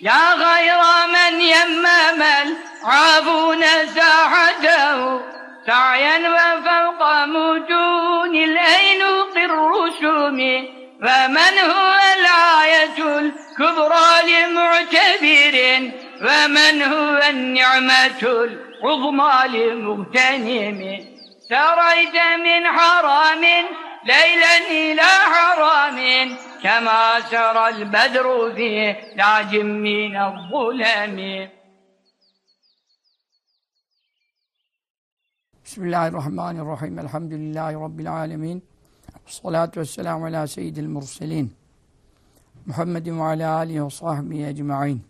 [0.00, 0.78] يا غير
[1.08, 3.62] من يمم العافون
[3.94, 5.20] ساحته
[5.66, 10.38] سعيا وفوق مجون الأينوق الرسوم
[11.02, 15.90] فمن هو الآية الكبرى لمعتبر؟
[16.22, 20.98] ومن هو النعمة العظمى لمغتنم؟
[21.48, 23.44] سريت من حرام
[24.14, 25.98] ليلا إلى حرام
[26.64, 27.00] كما
[27.30, 28.26] سرى البدر
[28.56, 28.70] في
[29.18, 29.52] تاج
[29.86, 31.18] من الظلم
[35.64, 38.58] بسم الله الرحمن الرحيم الحمد لله رب العالمين
[39.24, 41.46] والصلاة والسلام على سيد المرسلين
[42.66, 45.00] محمد ve آله وصحبه ve sahbihi ecmaîn.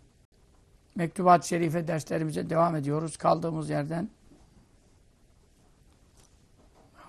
[0.95, 3.17] Mektubat-ı Şerife derslerimize devam ediyoruz.
[3.17, 4.09] Kaldığımız yerden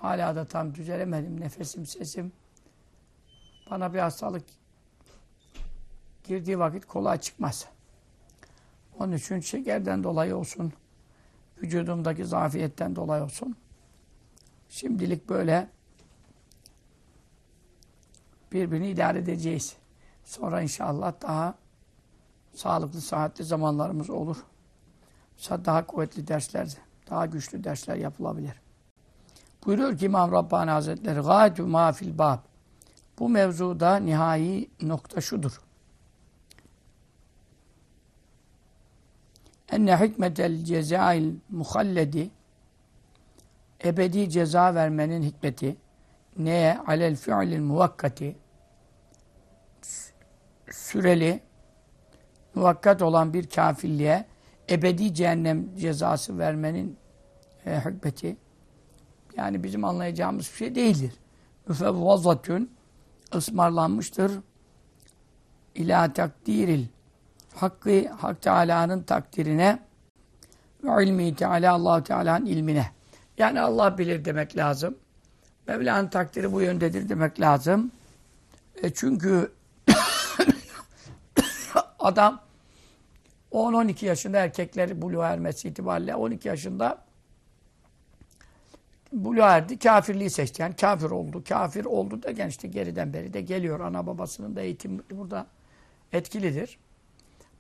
[0.00, 1.40] hala da tam düzelemedim.
[1.40, 2.32] Nefesim, sesim.
[3.70, 4.44] Bana bir hastalık
[6.24, 7.66] girdiği vakit kolay çıkmaz.
[8.98, 10.72] Onun için şekerden dolayı olsun,
[11.62, 13.56] vücudumdaki zafiyetten dolayı olsun.
[14.68, 15.68] Şimdilik böyle
[18.52, 19.76] birbirini idare edeceğiz.
[20.24, 21.54] Sonra inşallah daha
[22.54, 24.36] sağlıklı, sıhhatli zamanlarımız olur.
[25.50, 26.76] Daha kuvvetli dersler,
[27.10, 28.60] daha güçlü dersler yapılabilir.
[29.66, 32.38] Buyuruyor ki İmam Rabbani Hazretleri gâyetü mâ fil bâb
[33.18, 35.60] Bu mevzuda nihai nokta şudur.
[39.72, 42.30] enne hikmetel cezail muhalledi.
[43.84, 45.76] Ebedi ceza vermenin hikmeti.
[46.38, 46.78] Neye?
[46.86, 48.36] Alel fi'lil muvakkati.
[50.70, 51.40] Süreli
[52.54, 54.24] muvakkat olan bir kafirliğe
[54.70, 56.96] ebedi cehennem cezası vermenin
[57.66, 58.36] e, hikmeti
[59.36, 61.12] yani bizim anlayacağımız bir şey değildir.
[61.68, 62.70] Müfevvazatün
[63.34, 64.32] ısmarlanmıştır
[65.74, 66.86] ila takdiril
[67.54, 69.78] hakkı Hak Teala'nın takdirine
[70.84, 72.90] ve ilmi Teala Allah Teala'nın ilmine.
[73.38, 74.96] Yani Allah bilir demek lazım.
[75.66, 77.92] Mevla'nın takdiri bu yöndedir demek lazım.
[78.82, 79.52] E çünkü
[81.98, 82.40] adam
[83.52, 86.98] 10-12 yaşında erkekler buluğa ermesi itibariyle 12 yaşında
[89.12, 89.66] buluğa.
[89.82, 90.62] Kafirliği seçti.
[90.62, 91.44] Yani kafir oldu.
[91.48, 93.80] Kafir oldu da işte geriden beri de geliyor.
[93.80, 95.46] Ana babasının da eğitimi burada
[96.12, 96.78] etkilidir.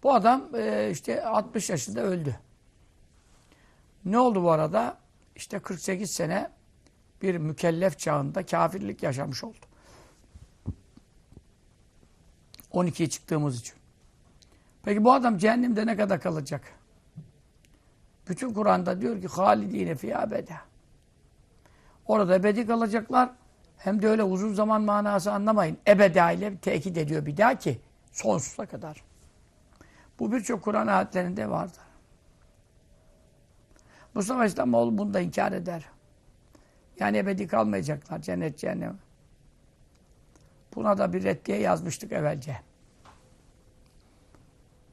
[0.02, 2.36] Bu adam e, işte 60 yaşında öldü.
[4.04, 4.98] Ne oldu bu arada?
[5.36, 6.50] İşte 48 sene
[7.22, 9.66] bir mükellef çağında kafirlik yaşamış oldu.
[12.72, 13.74] 12'ye çıktığımız için.
[14.82, 16.62] Peki bu adam cehennemde ne kadar kalacak?
[18.28, 20.69] Bütün Kur'an'da diyor ki halidine fi abede.
[22.06, 23.30] Orada ebedi kalacaklar.
[23.76, 25.78] Hem de öyle uzun zaman manası anlamayın.
[25.86, 27.80] Ebeda ile tekit ediyor bir daha ki
[28.12, 29.02] sonsuza kadar.
[30.18, 31.82] Bu birçok Kur'an ayetlerinde vardır.
[34.14, 35.84] Mustafa İslamoğlu bunu da inkar eder.
[37.00, 38.98] Yani ebedi kalmayacaklar cennet cehennem.
[40.74, 42.56] Buna da bir reddiye yazmıştık evvelce.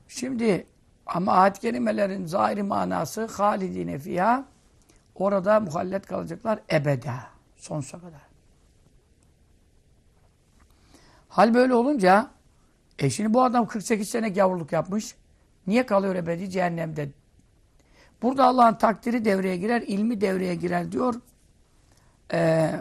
[0.07, 0.65] Şimdi
[1.05, 4.45] ama ayet kelimelerin zahiri manası halidine fiyha
[5.21, 7.15] orada muhallet kalacaklar ebeda.
[7.55, 8.21] Sonsuza kadar.
[11.29, 12.31] Hal böyle olunca
[12.99, 15.15] e şimdi bu adam 48 sene gavurluk yapmış.
[15.67, 17.09] Niye kalıyor ebedi cehennemde?
[18.21, 21.15] Burada Allah'ın takdiri devreye girer, ilmi devreye girer diyor.
[22.33, 22.71] Ee,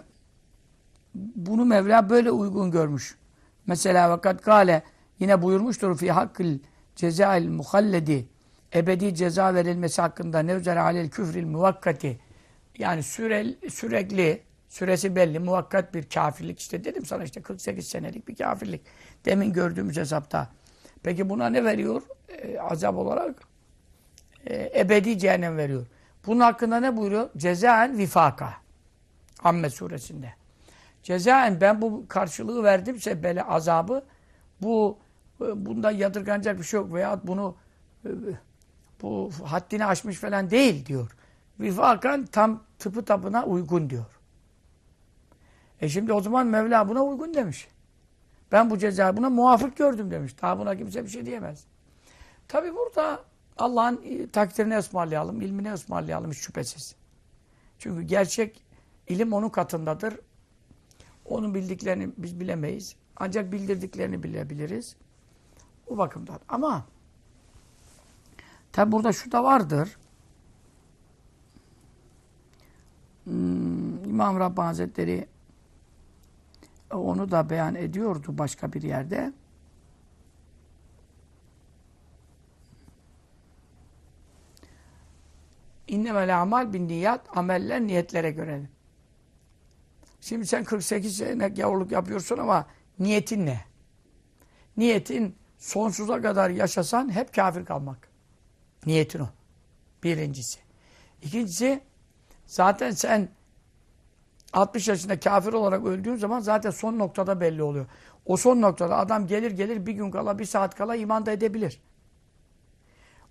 [1.15, 3.19] bunu Mevla böyle uygun görmüş.
[3.67, 4.83] Mesela vakat kale
[5.19, 6.59] yine buyurmuştur fi hakkil
[6.97, 8.29] cezail muhalledi
[8.75, 12.21] ebedi ceza verilmesi hakkında nevzer alel küfril muvakkati
[12.79, 18.37] yani sürel, sürekli süresi belli muvakkat bir kafirlik işte dedim sana işte 48 senelik bir
[18.37, 18.81] kafirlik.
[19.25, 20.49] Demin gördüğümüz hesapta.
[21.03, 22.03] Peki buna ne veriyor?
[22.29, 23.37] Ee, azap olarak
[24.47, 25.87] e, ebedi cehennem veriyor.
[26.27, 27.31] Bunun hakkında ne buyuruyor?
[27.37, 28.55] Cezaen vifaka.
[29.45, 30.33] Amme suresinde.
[31.03, 34.05] Cezaen ben bu karşılığı verdimse böyle azabı
[34.63, 34.99] bu
[35.41, 37.57] e, bunda yadırganacak bir şey yok veya bunu
[38.05, 38.11] e,
[39.03, 41.11] bu haddini aşmış falan değil diyor.
[41.61, 44.21] Vifakan tam tıpı tapına uygun diyor.
[45.81, 47.69] E şimdi o zaman Mevla buna uygun demiş.
[48.53, 50.43] Ben bu cezayı buna muvafık gördüm demiş.
[50.43, 51.65] Daha buna kimse bir şey diyemez.
[52.49, 53.25] Tabi burada
[53.59, 56.95] Allah'ın e, takdirine ısmarlayalım, ilmine ısmarlayalım hiç şüphesiz.
[57.79, 58.63] Çünkü gerçek
[59.09, 60.15] ilim onun katındadır.
[61.25, 62.97] Onun bildiklerini biz bilemeyiz.
[63.17, 64.97] Ancak bildirdiklerini bilebiliriz.
[65.89, 66.41] Bu bakımdan.
[66.49, 66.87] Ama
[68.73, 69.99] tabi burada şu da vardır.
[73.27, 75.27] Hmm, İmam Rabbani Hazretleri
[76.91, 79.33] e, onu da beyan ediyordu başka bir yerde.
[85.89, 88.63] İnnemel amal bin niyat, ameller niyetlere göre.
[90.21, 92.67] Şimdi sen 48 sene gavurluk yapıyorsun ama
[92.99, 93.65] niyetin ne?
[94.77, 98.09] Niyetin sonsuza kadar yaşasan hep kafir kalmak.
[98.87, 99.29] Niyetin o.
[100.03, 100.59] Birincisi.
[101.23, 101.81] İkincisi
[102.47, 103.29] zaten sen
[104.53, 107.87] 60 yaşında kafir olarak öldüğün zaman zaten son noktada belli oluyor.
[108.27, 111.81] O son noktada adam gelir gelir bir gün kala bir saat kala iman da edebilir.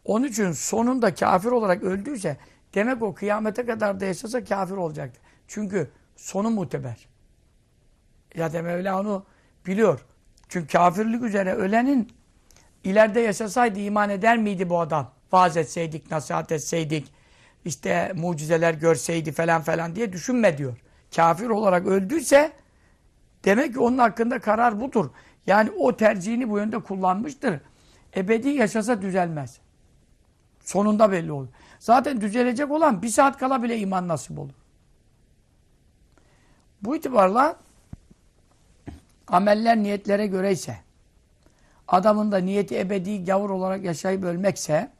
[0.05, 2.37] Onun için sonunda kafir olarak öldüyse
[2.73, 5.19] demek o kıyamete kadar da yaşasa kafir olacaktı.
[5.47, 7.07] Çünkü sonu muteber.
[8.37, 9.25] Zaten Mevla onu
[9.65, 10.05] biliyor.
[10.49, 12.11] Çünkü kafirlik üzere ölenin
[12.83, 15.11] ileride yaşasaydı iman eder miydi bu adam?
[15.31, 17.13] Vaaz etseydik, nasihat etseydik,
[17.65, 20.77] işte mucizeler görseydi falan falan diye düşünme diyor.
[21.15, 22.51] Kafir olarak öldüyse
[23.45, 25.09] demek ki onun hakkında karar budur.
[25.47, 27.59] Yani o tercihini bu yönde kullanmıştır.
[28.15, 29.59] Ebedi yaşasa düzelmez.
[30.59, 31.47] Sonunda belli olur.
[31.79, 34.53] Zaten düzelecek olan bir saat kala bile iman nasip olur.
[36.81, 37.55] Bu itibarla
[39.27, 40.77] ameller niyetlere göre ise
[41.87, 44.91] adamın da niyeti ebedi gavur olarak yaşayıp ölmekse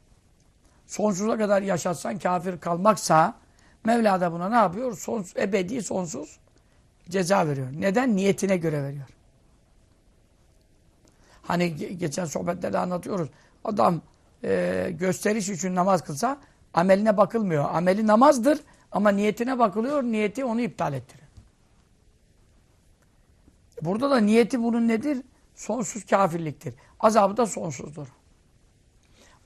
[0.86, 3.34] sonsuza kadar yaşatsan kafir kalmaksa
[3.86, 4.96] Mevla da buna ne yapıyor?
[4.96, 6.38] Sonsuz, ebedi sonsuz
[7.08, 7.68] ceza veriyor.
[7.78, 8.16] Neden?
[8.16, 9.06] Niyetine göre veriyor.
[11.42, 13.28] Hani geçen sohbetlerde anlatıyoruz.
[13.64, 14.00] Adam
[14.44, 16.38] e, gösteriş için namaz kılsa
[16.74, 17.74] ameline bakılmıyor.
[17.74, 18.60] Ameli namazdır
[18.92, 20.02] ama niyetine bakılıyor.
[20.02, 21.26] Niyeti onu iptal ettirir.
[23.82, 25.22] Burada da niyeti bunun nedir?
[25.54, 26.74] Sonsuz kafirliktir.
[27.00, 28.06] Azabı da sonsuzdur.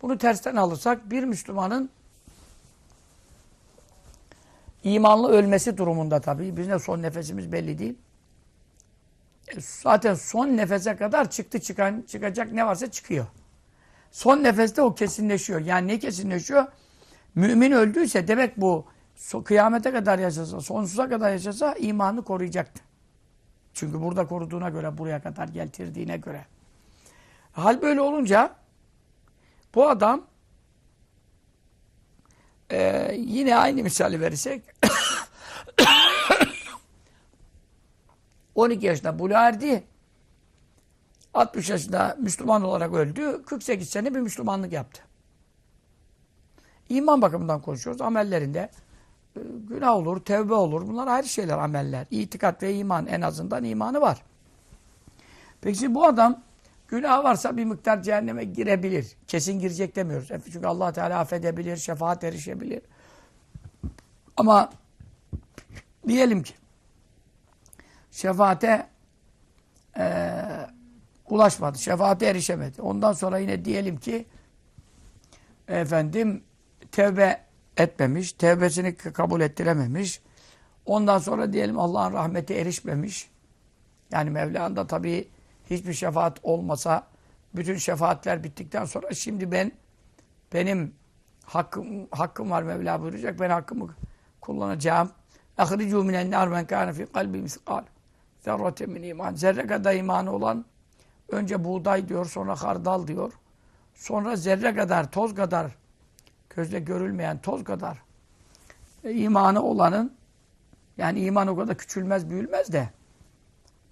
[0.03, 1.91] Bunu tersten alırsak bir Müslümanın
[4.85, 6.57] imanlı ölmesi durumunda tabii.
[6.57, 7.99] Bizim de son nefesimiz belli değil.
[9.49, 13.27] E, zaten son nefese kadar çıktı çıkan çıkacak ne varsa çıkıyor.
[14.11, 15.61] Son nefeste o kesinleşiyor.
[15.61, 16.67] Yani ne kesinleşiyor?
[17.35, 18.85] Mümin öldüyse demek bu
[19.45, 22.83] kıyamete kadar yaşasa, sonsuza kadar yaşasa imanı koruyacaktı.
[23.75, 26.47] Çünkü burada koruduğuna göre, buraya kadar getirdiğine göre.
[27.53, 28.60] Hal böyle olunca
[29.75, 30.27] bu adam
[32.71, 34.63] e, yine aynı misali verirsek
[38.55, 39.85] 12 yaşında buluğa erdi.
[41.35, 43.43] 60 yaşında Müslüman olarak öldü.
[43.43, 45.03] 48 sene bir Müslümanlık yaptı.
[46.89, 48.01] İman bakımından konuşuyoruz.
[48.03, 48.71] Amellerinde
[49.37, 50.89] e, günah olur, tevbe olur.
[50.89, 52.07] Bunlar ayrı şeyler ameller.
[52.11, 54.23] İtikat ve iman en azından imanı var.
[55.61, 56.43] Peki bu adam
[56.91, 59.17] günah varsa bir miktar cehenneme girebilir.
[59.27, 60.31] Kesin girecek demiyoruz.
[60.31, 62.83] E, çünkü allah Teala affedebilir, şefaat erişebilir.
[64.37, 64.71] Ama
[66.09, 66.55] diyelim ki
[68.11, 68.87] şefaate
[69.99, 70.33] e,
[71.29, 71.79] ulaşmadı.
[71.79, 72.83] Şefaate erişemedi.
[72.83, 74.27] Ondan sonra yine diyelim ki
[75.69, 76.45] efendim
[76.93, 77.41] tevbe
[77.77, 78.33] etmemiş.
[78.33, 80.21] Tevbesini kabul ettirememiş.
[80.87, 83.31] Ondan sonra diyelim Allah'ın rahmeti erişmemiş.
[84.13, 85.29] Yani Mevla'nda tabii
[85.71, 87.07] hiçbir şefaat olmasa
[87.55, 89.73] bütün şefaatler bittikten sonra şimdi ben
[90.55, 90.95] benim
[91.45, 93.41] hakkım hakkım var Mevla buyuracak.
[93.41, 93.95] Ben hakkımı
[94.41, 95.11] kullanacağım.
[95.59, 97.85] Ahricu minen nar men kana fi kalbi miskal.
[98.39, 99.35] Zerrate min iman.
[99.35, 100.65] Zerre kadar imanı olan
[101.29, 103.33] önce buğday diyor, sonra hardal diyor.
[103.95, 105.77] Sonra zerre kadar, toz kadar,
[106.51, 107.99] gözle görülmeyen toz kadar
[109.05, 110.15] imanı olanın
[110.99, 112.89] yani iman o kadar küçülmez, büyülmez de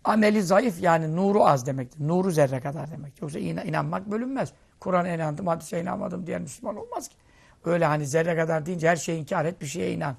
[0.05, 2.09] ameli zayıf yani nuru az demektir.
[2.09, 3.23] Nuru zerre kadar demek.
[3.23, 4.53] Yoksa in inanmak bölünmez.
[4.81, 7.17] Kur'an'a inandım, hadise inanmadım diyen Müslüman olmaz ki.
[7.65, 10.17] Öyle hani zerre kadar deyince her şeyi inkar et, bir şeye inan.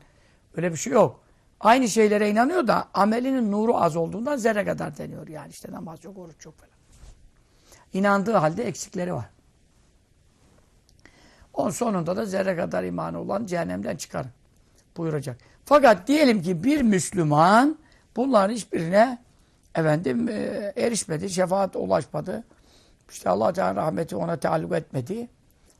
[0.55, 1.19] Öyle bir şey yok.
[1.59, 5.27] Aynı şeylere inanıyor da amelinin nuru az olduğundan zerre kadar deniyor.
[5.27, 6.73] Yani işte namaz yok, oruç yok falan.
[7.93, 9.29] İnandığı halde eksikleri var.
[11.53, 14.25] Onun sonunda da zerre kadar imanı olan cehennemden çıkar
[14.97, 15.37] buyuracak.
[15.65, 17.77] Fakat diyelim ki bir Müslüman
[18.15, 19.23] bunların hiçbirine
[19.79, 22.43] efendim e, erişmedi, şefaat ulaşmadı.
[23.09, 25.27] İşte Allah Teala rahmeti ona taalluk etmedi.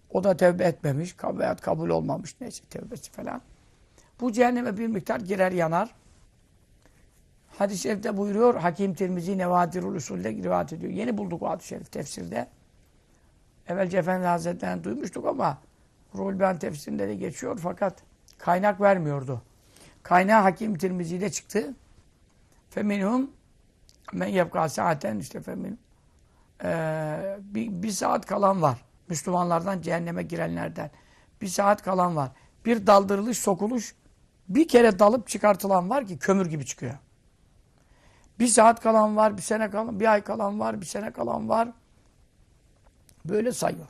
[0.10, 3.42] O da tevbe etmemiş, veya kabul olmamış neyse tevbesi falan.
[4.22, 5.96] Bu cehenneme bir miktar girer yanar.
[7.58, 10.92] Hadis-i şerifte buyuruyor, Hakim Tirmizi Nevadirul Usul'de rivayet ediyor.
[10.92, 12.48] Yeni bulduk o hadis-i şerif tefsirde.
[13.68, 15.58] Evvelce Efendi Hazretleri'nden duymuştuk ama
[16.16, 18.04] Ruhul Beyan tefsirinde de geçiyor fakat
[18.38, 19.42] kaynak vermiyordu.
[20.04, 21.74] Kaynağı Hakim Tirmizi'de çıktı.
[22.70, 23.32] Feminhum
[24.14, 25.80] men yebka saaten işte femin
[26.64, 28.86] ee, bir, bir saat kalan var.
[29.10, 30.92] Müslümanlardan cehenneme girenlerden.
[31.42, 32.32] Bir saat kalan var.
[32.66, 33.96] Bir daldırılış, sokuluş
[34.50, 36.98] bir kere dalıp çıkartılan var ki kömür gibi çıkıyor.
[38.40, 41.70] Bir saat kalan var, bir sene kalan, bir ay kalan var, bir sene kalan var.
[43.26, 43.88] Böyle sayıyor.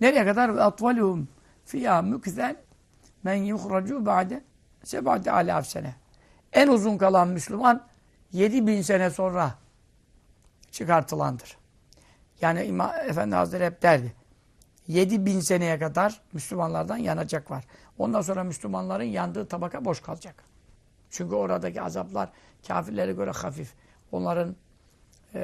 [0.00, 0.48] Nereye kadar?
[0.48, 1.28] Atvaluhum
[1.64, 2.56] fiyâ mükzen
[3.22, 4.44] men yuhracu ba'de
[4.84, 5.94] seb'ate alaf sene.
[6.52, 7.86] En uzun kalan Müslüman
[8.36, 9.54] 7000 sene sonra
[10.70, 11.56] çıkartılandır.
[12.40, 14.12] Yani İmam Efendi Hazretleri hep derdi.
[14.88, 17.64] 7000 seneye kadar Müslümanlardan yanacak var.
[17.98, 20.44] Ondan sonra Müslümanların yandığı tabaka boş kalacak.
[21.10, 22.30] Çünkü oradaki azaplar
[22.68, 23.74] kafirlere göre hafif.
[24.12, 24.56] Onların
[25.34, 25.40] e,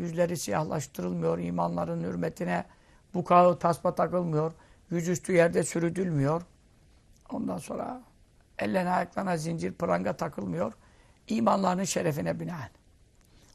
[0.00, 1.38] yüzleri siyahlaştırılmıyor.
[1.38, 2.64] imanların hürmetine
[3.14, 4.52] bu kağı tasma takılmıyor.
[4.90, 6.42] Yüzüstü yerde sürüdülmüyor.
[7.30, 8.02] Ondan sonra
[8.58, 10.72] ellerine ayaklarına zincir pranga takılmıyor.
[11.28, 12.70] İmanlarının şerefine binaen.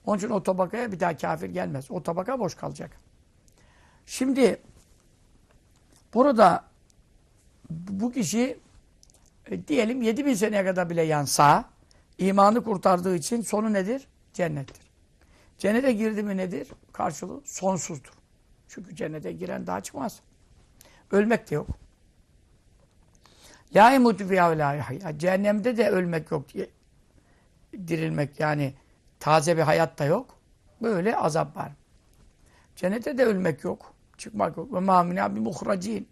[0.05, 1.91] Onun için o tabakaya bir daha kafir gelmez.
[1.91, 2.91] O tabaka boş kalacak.
[4.05, 4.61] Şimdi
[6.13, 6.63] burada
[7.69, 8.59] bu kişi
[9.51, 11.65] e, diyelim 7000 seneye kadar bile yansa
[12.17, 14.07] imanı kurtardığı için sonu nedir?
[14.33, 14.91] Cennettir.
[15.57, 16.67] Cennete girdi mi nedir?
[16.93, 18.13] Karşılığı sonsuzdur.
[18.67, 20.19] Çünkü cennete giren daha çıkmaz.
[21.11, 21.67] Ölmek de yok.
[23.75, 26.45] La imutu la Cehennemde de ölmek yok.
[27.87, 28.73] Dirilmek yani
[29.19, 30.37] taze bir hayat da yok.
[30.81, 31.71] Böyle azap var.
[32.75, 33.93] Cennete de ölmek yok.
[34.17, 34.73] Çıkmak yok.
[34.73, 36.07] Ve mâminâ bi muhracîn.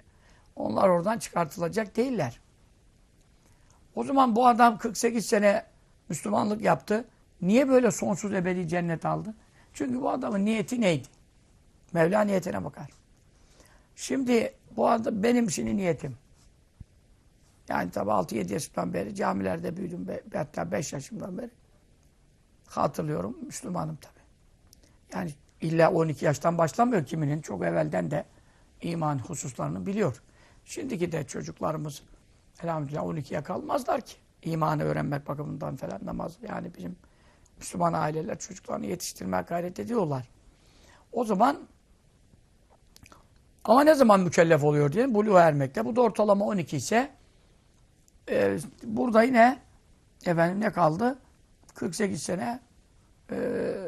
[0.56, 2.40] Onlar oradan çıkartılacak değiller.
[3.96, 5.66] O zaman bu adam 48 sene
[6.10, 7.06] Müslümanlık yaptı.
[7.42, 9.34] Niye böyle sonsuz ebedi cennet aldı?
[9.74, 11.08] Çünkü bu adamın niyeti neydi?
[11.94, 12.90] Mevla niyetine bakar.
[13.96, 16.18] Şimdi bu adam benim şimdi niyetim.
[17.70, 20.08] Yani tabi 6-7 yaşımdan beri camilerde büyüdüm.
[20.34, 21.52] Hatta 5 yaşımdan beri.
[22.68, 23.38] Hatırlıyorum.
[23.46, 24.20] Müslümanım tabi.
[25.14, 27.42] Yani illa 12 yaştan başlamıyor kiminin.
[27.42, 28.26] Çok evvelden de
[28.82, 30.22] iman hususlarını biliyor.
[30.66, 32.04] Şimdiki de çocuklarımız
[32.64, 34.16] elhamdülillah 12'ye kalmazlar ki.
[34.44, 36.38] İmanı öğrenmek bakımından falan namaz.
[36.50, 36.96] Yani bizim
[37.58, 40.30] Müslüman aileler çocuklarını yetiştirmeye gayret ediyorlar.
[41.12, 41.68] O zaman
[43.64, 45.86] ama ne zaman mükellef oluyor diye buluğa ermekte.
[45.86, 47.12] Bu da ortalama 12 ise
[48.30, 49.60] e, burada yine
[50.26, 51.20] efendim ne kaldı?
[51.76, 52.60] 48 sene
[53.32, 53.40] e,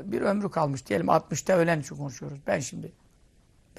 [0.05, 0.87] bir ömrü kalmış.
[0.87, 2.39] Diyelim 60'ta ölen için konuşuyoruz.
[2.47, 2.91] Ben şimdi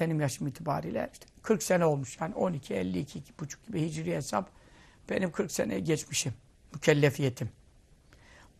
[0.00, 2.20] benim yaşım itibariyle işte 40 sene olmuş.
[2.20, 4.50] Yani 12, 52, buçuk gibi hicri hesap.
[5.10, 6.34] Benim 40 seneyi geçmişim.
[6.74, 7.50] Mükellefiyetim.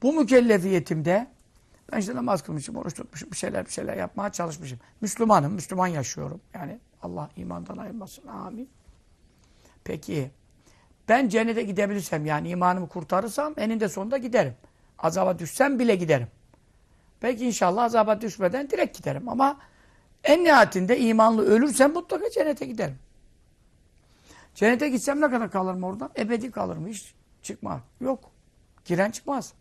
[0.03, 1.27] Bu mükellefiyetimde
[1.93, 4.79] ben işte namaz kılmışım, oruç tutmuşum, bir şeyler bir şeyler yapmaya çalışmışım.
[5.01, 6.41] Müslümanım, Müslüman yaşıyorum.
[6.55, 8.27] Yani Allah imandan ayırmasın.
[8.27, 8.69] Amin.
[9.85, 10.31] Peki
[11.09, 14.55] ben cennete gidebilirsem yani imanımı kurtarırsam eninde sonunda giderim.
[14.99, 16.29] Azaba düşsem bile giderim.
[17.21, 19.61] Peki inşallah azaba düşmeden direkt giderim ama
[20.25, 22.99] en nihayetinde imanlı ölürsem mutlaka cennete giderim.
[24.55, 26.11] Cennete gitsem ne kadar kalırım orada?
[26.19, 26.87] Ebedi kalırım.
[26.87, 27.81] Hiç çıkmaz.
[28.01, 28.31] Yok.
[28.85, 29.53] Giren çıkmaz.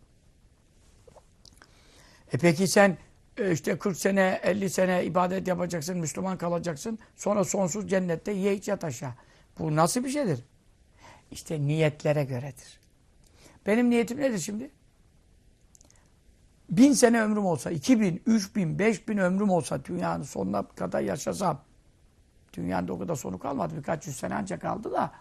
[2.32, 2.96] E peki sen
[3.38, 6.98] e, işte 40 sene, 50 sene ibadet yapacaksın, Müslüman kalacaksın.
[7.16, 9.12] Sonra sonsuz cennette ye iç yat aşağı.
[9.58, 10.40] Bu nasıl bir şeydir?
[11.34, 12.80] İşte niyetlere göredir.
[13.66, 14.70] Benim niyetim nedir şimdi?
[16.70, 21.00] Bin sene ömrüm olsa, iki bin, üç bin, beş bin ömrüm olsa dünyanın sonuna kadar
[21.00, 21.60] yaşasam.
[22.52, 23.74] Dünyanın o kadar sonu kalmadı.
[23.76, 25.12] Birkaç yüz sene ancak kaldı da.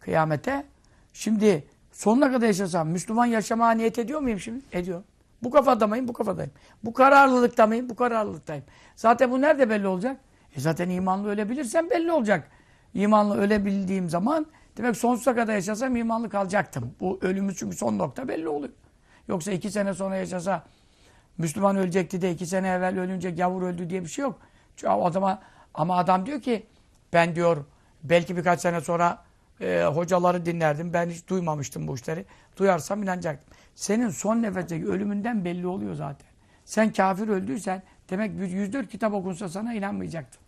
[0.00, 0.66] Kıyamete.
[1.12, 4.64] Şimdi sonuna kadar yaşasam Müslüman yaşamaya niyet ediyor muyum şimdi?
[4.72, 5.02] Ediyor.
[5.42, 6.08] Bu kafada mıyım?
[6.08, 6.52] Bu kafadayım.
[6.84, 7.88] Bu kararlılıkta mıyım?
[7.88, 8.64] Bu kararlılıktayım.
[8.96, 10.20] Zaten bu nerede belli olacak?
[10.56, 12.50] E zaten imanlı ölebilirsem belli olacak.
[12.94, 16.94] İmanlı ölebildiğim zaman demek sonsuza kadar yaşasam imanlı kalacaktım.
[17.00, 18.72] Bu ölümü çünkü son nokta belli oluyor.
[19.28, 20.64] Yoksa iki sene sonra yaşasa
[21.38, 24.40] Müslüman ölecekti de iki sene evvel ölünce gavur öldü diye bir şey yok.
[24.76, 25.42] Çünkü adama,
[25.74, 26.66] ama adam diyor ki
[27.12, 27.64] ben diyor
[28.02, 29.24] belki birkaç sene sonra
[29.60, 30.92] e, hocaları dinlerdim.
[30.92, 32.24] Ben hiç duymamıştım bu işleri.
[32.56, 33.54] Duyarsam inanacaktım.
[33.74, 36.28] Senin son nefesteki ölümünden belli oluyor zaten.
[36.64, 40.40] Sen kafir öldüysen demek 104 kitap okunsa sana inanmayacaktın.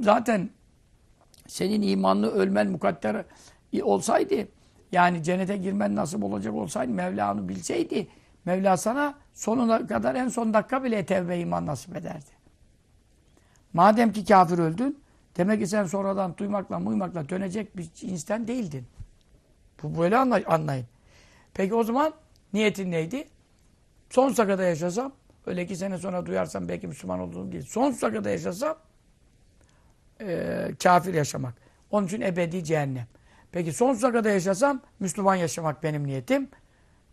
[0.00, 0.50] Zaten
[1.50, 3.24] senin imanlı ölmen mukadder
[3.82, 4.48] olsaydı
[4.92, 8.08] yani cennete girmen nasip olacak olsaydı Mevla onu bilseydi
[8.44, 12.30] Mevla sana sonuna kadar en son dakika bile tevbe iman nasip ederdi.
[13.72, 14.98] Madem ki kafir öldün
[15.36, 18.86] demek ki sen sonradan duymakla muymakla dönecek bir cinsten değildin.
[19.82, 20.16] Bu böyle
[20.46, 20.86] anlayın.
[21.54, 22.12] Peki o zaman
[22.52, 23.28] niyetin neydi?
[24.10, 25.12] Sonsuza kadar yaşasam,
[25.46, 27.64] öyle iki sene sonra duyarsam belki Müslüman olduğum değil.
[27.64, 28.76] Sonsuza kadar yaşasam
[30.20, 31.54] e, kafir yaşamak.
[31.90, 33.06] Onun için ebedi cehennem.
[33.52, 36.48] Peki sonsuza kadar yaşasam Müslüman yaşamak benim niyetim.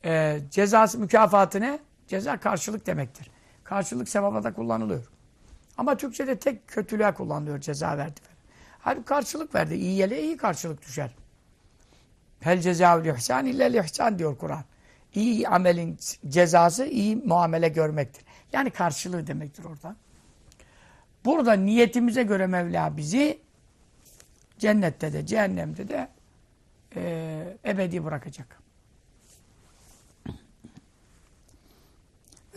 [0.05, 1.79] E, cezası, mükafatı ne?
[2.07, 3.31] Ceza karşılık demektir.
[3.63, 5.07] Karşılık sevaba da kullanılıyor.
[5.77, 8.19] Ama Türkçe'de tek kötülüğe kullanılıyor ceza verdi.
[8.79, 9.75] Halbuki karşılık verdi.
[9.75, 11.15] İyiye iyi karşılık düşer.
[12.39, 14.63] Hel cezâul ihsan illel ihsan diyor Kur'an.
[15.13, 15.97] İyi amelin
[16.27, 18.25] cezası iyi muamele görmektir.
[18.53, 19.95] Yani karşılığı demektir orada.
[21.27, 23.39] Burada niyetimize göre Mevla bizi
[24.59, 26.07] cennette de cehennemde de
[26.95, 28.61] e, ebedi bırakacak.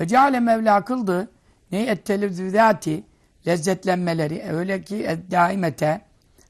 [0.01, 1.31] Ve ceale Mevla kıldı
[1.73, 3.05] neyi ettelezzüzati
[3.47, 6.01] lezzetlenmeleri öyle ki daimete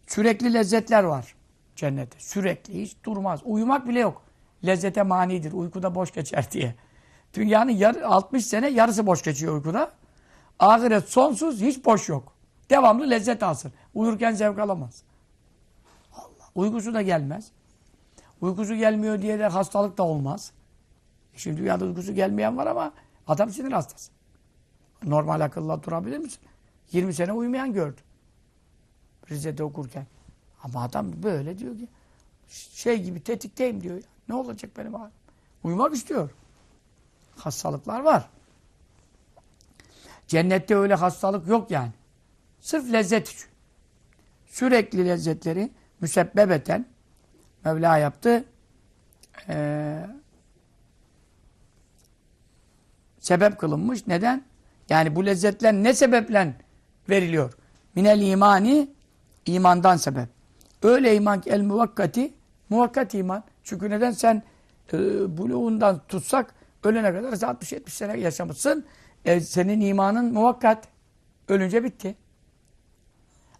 [0.07, 1.35] sürekli lezzetler var
[1.77, 2.17] cennette.
[2.21, 3.41] Sürekli hiç durmaz.
[3.45, 4.23] Uyumak bile yok.
[4.67, 5.53] Lezzete manidir.
[5.53, 6.75] Uykuda boş geçer diye.
[7.35, 10.00] Dünyanın yar, 60 sene yarısı boş geçiyor uykuda.
[10.61, 12.33] Ahiret sonsuz hiç boş yok.
[12.71, 13.73] Devamlı lezzet alsın.
[13.95, 15.02] Uyurken zevk alamaz.
[16.12, 16.49] Allah.
[16.55, 17.50] Uykusu da gelmez.
[18.40, 20.52] Uykusu gelmiyor diye de hastalık da olmaz.
[21.37, 22.93] Şimdi dünyada uykusu gelmeyen var ama
[23.26, 24.12] adam sinir hastası.
[25.02, 26.40] Normal akılla durabilir misin?
[26.93, 28.05] 20 sene uyumayan gördüm.
[29.31, 30.07] Rize'de okurken.
[30.62, 31.88] Ama adam böyle diyor ki
[32.73, 34.02] şey gibi tetikteyim diyor.
[34.29, 35.12] Ne olacak benim halim?
[35.64, 36.31] Uyumak istiyor.
[37.37, 38.29] Hastalıklar var.
[40.31, 41.91] Cennette öyle hastalık yok yani.
[42.61, 43.49] Sırf lezzet için.
[44.47, 45.71] Sürekli lezzetleri
[46.01, 46.87] müsebbebeten
[47.65, 48.45] Mevla yaptı.
[49.49, 50.07] Ee,
[53.21, 54.07] sebep kılınmış.
[54.07, 54.45] Neden?
[54.89, 56.55] Yani bu lezzetler ne sebeple
[57.09, 57.55] veriliyor?
[57.95, 58.89] Minel imani
[59.47, 60.29] imandan sebep.
[60.83, 62.35] Öyle iman ki el muvakkati
[62.69, 63.45] muvakkat iman.
[63.65, 64.43] Çünkü neden sen
[64.93, 64.99] e,
[65.39, 68.87] buluğundan tutsak ölene kadar 60-70 sene yaşamışsın.
[69.25, 70.89] E, senin imanın muvakkat.
[71.49, 72.17] Ölünce bitti.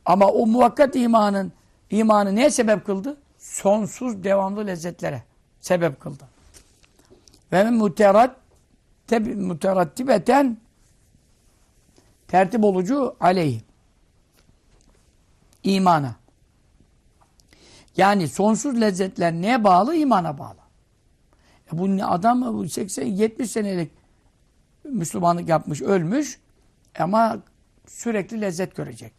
[0.05, 1.52] Ama o muvakkat imanın
[1.90, 3.17] imanı neye sebep kıldı?
[3.38, 5.23] Sonsuz devamlı lezzetlere
[5.61, 6.25] sebep kıldı.
[7.52, 8.37] Ve muterat
[9.37, 10.57] muterattibeten
[12.29, 13.61] tertip olucu aleyh.
[15.62, 16.14] İmana.
[17.97, 19.97] Yani sonsuz lezzetler neye bağlı?
[19.97, 20.61] İmana bağlı.
[21.73, 24.00] E bu adam 80-70 senelik
[24.85, 26.41] Müslümanlık yapmış, ölmüş
[26.99, 27.39] ama
[27.87, 29.13] sürekli lezzet görecek.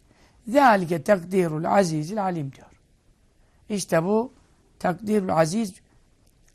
[0.48, 2.66] Zalike takdirul azizil alim diyor.
[3.68, 4.32] İşte bu
[4.78, 5.74] takdirul aziz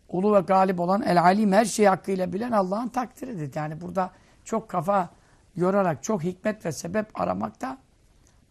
[0.10, 3.56] ulu ve galip olan el alim her şeyi hakkıyla bilen Allah'ın takdiridir.
[3.56, 4.12] Yani burada
[4.46, 5.10] çok kafa
[5.56, 7.78] yorarak çok hikmet ve sebep aramak da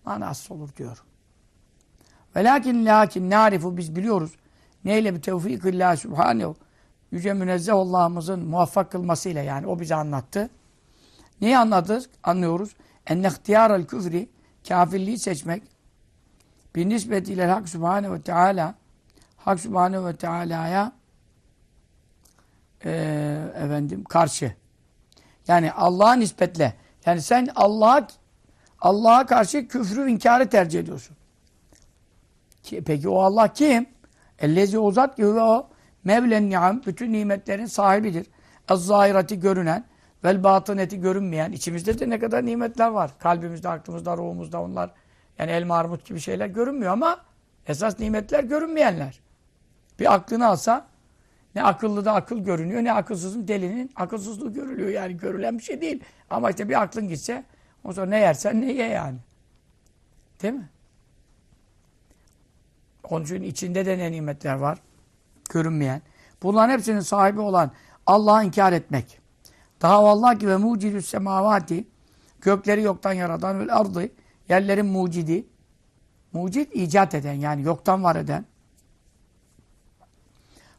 [0.05, 1.05] manasız olur diyor.
[2.37, 4.33] Ve lakin lakin narifu biz biliyoruz.
[4.85, 6.57] Neyle bir tevfikillah subhanehu
[7.11, 10.51] Yüce Münezzeh Allah'ımızın muvaffak kılmasıyla yani o bize anlattı.
[11.41, 12.11] Neyi anladık?
[12.23, 12.77] Anlıyoruz.
[13.07, 14.29] Enne ihtiyarel küfri
[14.69, 15.63] kafirliği seçmek
[16.75, 18.75] bir nispet ile Hak Subhanehu ve Teala
[19.37, 20.93] Hak Subhanehu ve Teala'ya
[22.85, 22.91] e,
[23.55, 24.55] efendim karşı.
[25.49, 26.75] Yani Allah'a nispetle.
[27.07, 28.07] Yani sen Allah'a
[28.81, 31.17] Allah'a karşı küfrü inkarı tercih ediyorsun.
[32.63, 33.87] Ki, peki o Allah kim?
[34.39, 35.69] Ellezi o zat ki o
[36.07, 38.27] Mevlen ni'am bütün nimetlerin sahibidir.
[38.69, 39.85] Az-zahirati görünen
[40.25, 41.53] vel batıneti görünmeyen.
[41.53, 43.11] içimizde de ne kadar nimetler var.
[43.19, 44.91] Kalbimizde, aklımızda, ruhumuzda onlar.
[45.39, 47.21] Yani el marmut gibi şeyler görünmüyor ama
[47.67, 49.21] esas nimetler görünmeyenler.
[50.01, 50.87] Bir aklını alsa
[51.55, 54.89] ne akıllı da akıl görünüyor ne akılsızın delinin akılsızlığı görülüyor.
[54.89, 56.05] Yani görülen bir şey değil.
[56.31, 57.45] Ama işte bir aklın gitse
[57.85, 59.19] o zaman ne yersen ne ye yani.
[60.43, 60.69] Değil mi?
[63.11, 64.79] Onun için içinde de ne nimetler var?
[65.49, 66.03] Görünmeyen.
[66.43, 67.71] Bunların hepsinin sahibi olan
[68.07, 69.21] Allah'ı inkar etmek.
[69.83, 71.89] Daha vallahi ki ve mucidü semavati
[72.41, 74.09] gökleri yoktan yaratan ve ardı
[74.49, 75.47] yerlerin mucidi
[76.33, 78.45] mucid icat eden yani yoktan var eden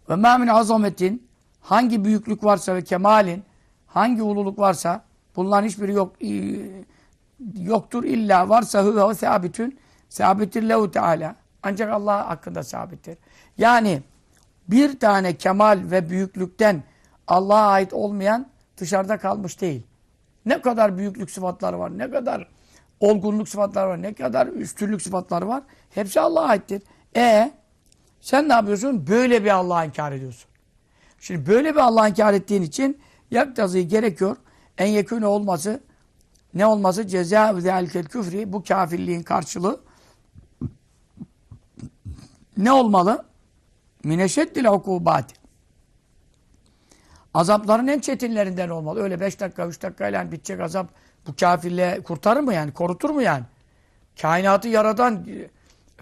[0.10, 1.28] ve mâ min azametin
[1.62, 3.44] hangi büyüklük varsa ve kemalin
[3.86, 5.04] hangi ululuk varsa
[5.36, 6.16] bunların hiçbiri yok
[7.54, 13.18] yoktur illa varsa huve sabitün sabittir lehu teala ancak Allah hakkında sabittir.
[13.58, 14.04] Yani
[14.68, 16.84] bir tane kemal ve büyüklükten
[17.28, 19.84] Allah'a ait olmayan dışarıda kalmış değil.
[20.46, 22.48] Ne kadar büyüklük sıfatları var, ne kadar
[23.00, 25.64] olgunluk sıfatları var, ne kadar üstünlük sıfatları var.
[25.90, 26.82] Hepsi Allah'a aittir.
[27.16, 27.52] E
[28.22, 29.08] sen ne yapıyorsun?
[29.08, 30.50] Böyle bir Allah'a inkar ediyorsun.
[31.20, 33.02] Şimdi böyle bir Allah'a inkar ettiğin için
[33.32, 34.38] yaktazı gerekiyor.
[34.78, 35.80] En yekûne olması
[36.54, 37.08] ne olması?
[37.08, 39.80] Ceza ve küfri bu kafirliğin karşılığı
[42.58, 43.26] ne olmalı?
[44.08, 45.36] Mineşeddil ukubati.
[47.34, 49.02] Azapların en çetinlerinden olmalı.
[49.02, 50.90] Öyle beş dakika, üç dakikayla bitecek azap
[51.28, 52.72] bu kafirle kurtarır mı yani?
[52.74, 53.44] Korutur mu yani?
[54.22, 55.26] Kainatı yaradan,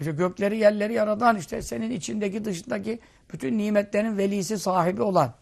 [0.00, 2.98] işte gökleri, yerleri yaradan, işte senin içindeki, dışındaki
[3.32, 5.32] bütün nimetlerin velisi, sahibi olan.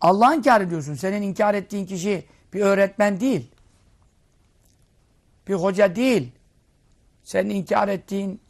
[0.00, 0.94] Allah'ı inkar ediyorsun.
[0.94, 3.50] Senin inkar ettiğin kişi bir öğretmen değil.
[5.48, 6.32] Bir hoca değil.
[7.24, 8.40] Senin inkar ettiğin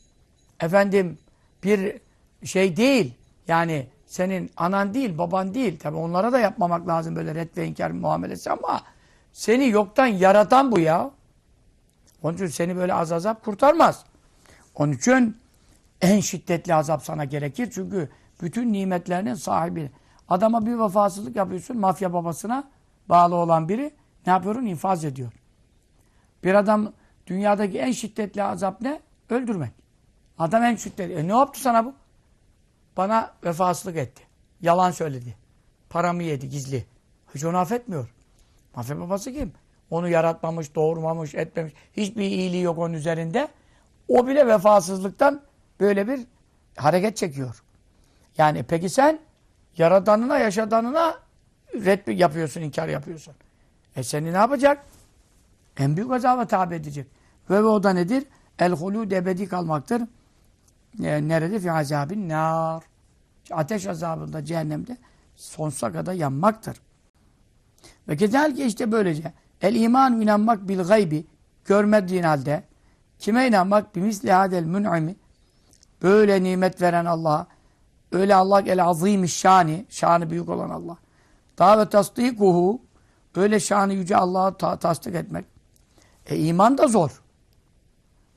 [0.61, 1.19] efendim
[1.65, 2.01] bir
[2.45, 3.15] şey değil.
[3.49, 5.79] Yani senin anan değil, baban değil.
[5.79, 8.81] Tabi onlara da yapmamak lazım böyle red ve inkar muamelesi ama
[9.33, 11.11] seni yoktan yaratan bu ya.
[12.23, 14.05] Onun için seni böyle az azap kurtarmaz.
[14.75, 15.37] Onun için
[16.01, 17.71] en şiddetli azap sana gerekir.
[17.75, 18.09] Çünkü
[18.43, 19.91] bütün nimetlerinin sahibi.
[20.29, 22.65] Adama bir vefasızlık yapıyorsun, mafya babasına
[23.09, 23.91] bağlı olan biri
[24.27, 24.67] ne yapıyorsun?
[24.67, 25.33] İnfaz ediyor.
[26.45, 26.93] Bir adam
[27.27, 29.01] dünyadaki en şiddetli azap ne?
[29.31, 29.71] Öldürmek.
[30.39, 31.15] Adam en şiddetli.
[31.15, 31.95] E ne yaptı sana bu?
[32.99, 34.23] Bana vefasızlık etti.
[34.61, 35.37] Yalan söyledi.
[35.91, 36.87] Paramı yedi gizli.
[37.35, 38.09] Hiç onu affetmiyor.
[38.77, 39.53] Mafya babası kim?
[39.91, 41.73] Onu yaratmamış, doğurmamış, etmemiş.
[41.97, 43.49] Hiçbir iyiliği yok onun üzerinde.
[44.09, 45.43] O bile vefasızlıktan
[45.81, 46.21] böyle bir
[46.77, 47.63] hareket çekiyor.
[48.39, 49.19] Yani peki sen
[49.77, 51.19] yaradanına, yaşadanına
[51.75, 53.35] red yapıyorsun, inkar yapıyorsun.
[53.97, 54.85] E seni ne yapacak?
[55.77, 57.07] En büyük azaba tabi edecek.
[57.51, 58.25] Ve o da nedir?
[58.59, 60.03] El hulud ebedi kalmaktır.
[61.03, 61.59] E, nerede?
[61.59, 62.85] Fi azabin nar.
[63.51, 64.97] Ateş azabında, cehennemde
[65.37, 66.81] sonsuza kadar yanmaktır.
[68.09, 71.27] Ve kezelke işte böylece el iman inanmak bil gaybi
[71.65, 72.65] görmediğin halde
[73.19, 73.97] kime inanmak?
[73.97, 75.17] Bimisli hadel mün'imi
[76.03, 77.47] böyle nimet veren Allah'a
[78.13, 80.97] öyle Allah el azim şani şanı büyük olan Allah.
[81.59, 82.83] Daha ve tasdikuhu
[83.37, 85.45] öyle şanı yüce Allah'a ta tasdik etmek.
[86.27, 87.23] E iman da zor.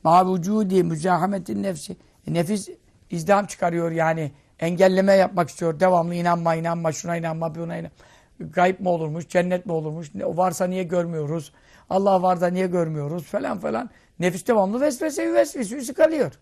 [0.04, 1.98] Ma vücudi müzahametin nefsi.
[2.32, 2.70] Nefis
[3.10, 4.32] izdiham çıkarıyor yani.
[4.60, 5.80] Engelleme yapmak istiyor.
[5.80, 7.92] Devamlı inanma, inanma, şuna inanma, buna inanma.
[8.40, 11.54] Gayb mi olurmuş, cennet mi olurmuş, varsa niye görmüyoruz,
[11.90, 13.90] Allah var da niye görmüyoruz falan falan.
[14.20, 16.34] Nefis devamlı vesvese vesvese sıkalıyor.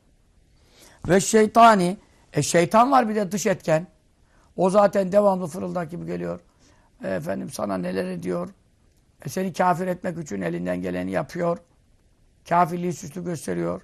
[1.07, 1.97] Ve şeytani,
[2.33, 3.87] e şeytan var bir de dış etken.
[4.57, 6.39] O zaten devamlı fırıldak gibi geliyor.
[7.03, 8.49] E, efendim sana neler ediyor.
[9.25, 11.57] E, seni kafir etmek için elinden geleni yapıyor.
[12.49, 13.81] Kafirliği süslü gösteriyor.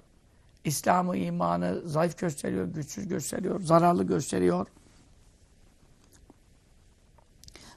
[0.66, 4.66] İslam'ı, imanı zayıf gösteriyor, güçsüz gösteriyor, zararlı gösteriyor.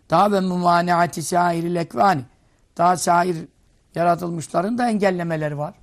[0.09, 2.25] Daha ve mümaniati sairil ekvani.
[2.77, 3.47] Daha sair
[3.95, 5.75] yaratılmışların da engellemeleri var.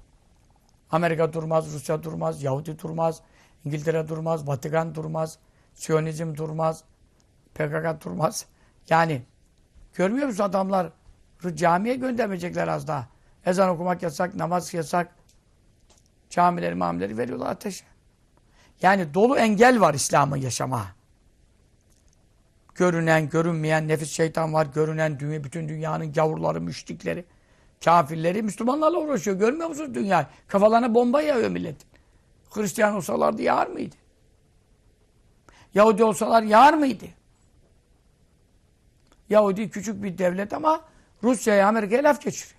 [0.90, 3.20] Amerika durmaz, Rusya durmaz, Yahudi durmaz,
[3.64, 5.38] İngiltere durmaz, Vatikan durmaz,
[5.74, 6.84] Siyonizm durmaz,
[7.54, 8.46] PKK durmaz.
[8.88, 9.22] Yani
[9.94, 10.92] görmüyor musun adamlar
[11.54, 13.08] camiye göndermeyecekler az daha.
[13.46, 15.15] Ezan okumak yasak, namaz yasak.
[16.36, 17.84] Camileri, mamileri veriyorlar ateşe.
[18.82, 20.86] Yani dolu engel var İslam'ın yaşama.
[22.74, 24.66] Görünen, görünmeyen nefis şeytan var.
[24.74, 27.24] Görünen dünya, bütün dünyanın gavurları, müşrikleri,
[27.84, 29.38] kafirleri Müslümanlarla uğraşıyor.
[29.38, 30.30] Görmüyor musunuz dünya?
[30.48, 31.88] Kafalarına bomba yağıyor milletin.
[32.50, 33.96] Hristiyan olsalardı yağar mıydı?
[35.74, 37.06] Yahudi olsalar yağar mıydı?
[39.28, 40.84] Yahudi küçük bir devlet ama
[41.22, 42.55] Rusya'ya, Amerika'ya laf geçiriyor.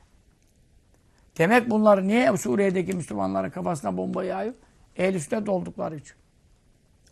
[1.37, 4.53] Demek bunları niye Suriye'deki Müslümanların kafasına bomba yağıyor?
[4.95, 6.15] El üstüne doldukları için.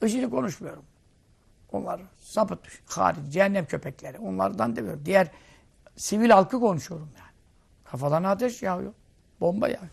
[0.02, 0.84] IŞİD'i konuşmuyorum.
[1.72, 4.20] Onlar sapıtmış, hariç, cehennem köpekleri.
[4.20, 5.02] Onlardan demiyorum.
[5.06, 5.28] Diğer
[5.96, 7.32] sivil halkı konuşuyorum yani.
[7.84, 8.94] Kafalarına ateş yağıyor.
[9.42, 9.92] Bomba yağıyor.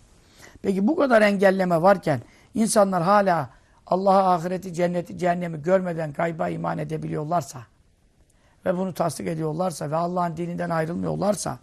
[0.63, 2.21] Peki bu kadar engelleme varken
[2.55, 3.51] insanlar hala
[3.87, 7.63] Allah'a ahireti, cenneti, cehennemi görmeden gayba iman edebiliyorlarsa
[8.67, 11.59] ve bunu tasdik ediyorlarsa ve Allah'ın dininden ayrılmıyorlarsa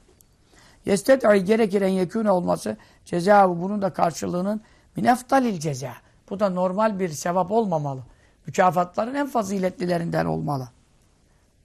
[0.85, 4.61] yestet'i gerekir en yekûne olması cezâhu bunun da karşılığının
[4.95, 5.93] mineftalil ceza.
[6.29, 8.01] Bu da normal bir sevap olmamalı.
[8.47, 10.69] Mükafatların en faziletlilerinden olmalı.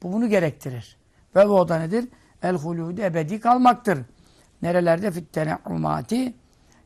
[0.03, 0.97] Bu bunu gerektirir.
[1.37, 2.09] Ve bu da nedir?
[2.43, 3.99] El hulûd ebedi kalmaktır.
[4.63, 6.35] Nerelerde fittene'umati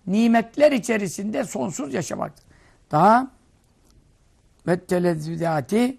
[0.06, 2.44] nimetler içerisinde sonsuz yaşamaktır.
[2.90, 3.30] Daha
[4.66, 5.98] ve telezzüdati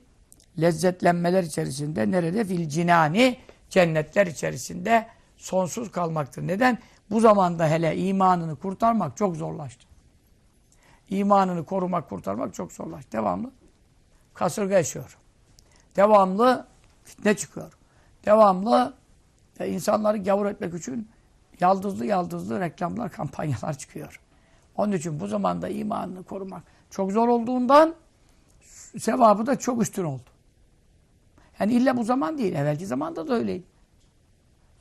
[0.61, 2.45] lezzetlenmeler içerisinde nerede?
[2.45, 3.37] Fil cinani
[3.69, 5.07] cennetler içerisinde
[5.39, 6.47] sonsuz kalmaktır.
[6.47, 6.78] Neden?
[7.12, 9.88] Bu zamanda hele imanını kurtarmak çok zorlaştı.
[11.10, 13.12] İmanını korumak, kurtarmak çok zorlaştı.
[13.12, 13.52] Devamlı
[14.34, 15.17] kasırga yaşıyor.
[15.95, 16.67] Devamlı
[17.04, 17.73] fitne çıkıyor.
[18.25, 18.93] Devamlı
[19.60, 21.10] e, insanları gavur etmek için
[21.60, 24.21] yaldızlı yaldızlı reklamlar, kampanyalar çıkıyor.
[24.75, 27.95] Onun için bu zamanda imanını korumak çok zor olduğundan
[28.99, 30.30] sevabı da çok üstün oldu.
[31.60, 32.54] Yani illa bu zaman değil.
[32.54, 33.78] Evvelki zamanda da öyleydi.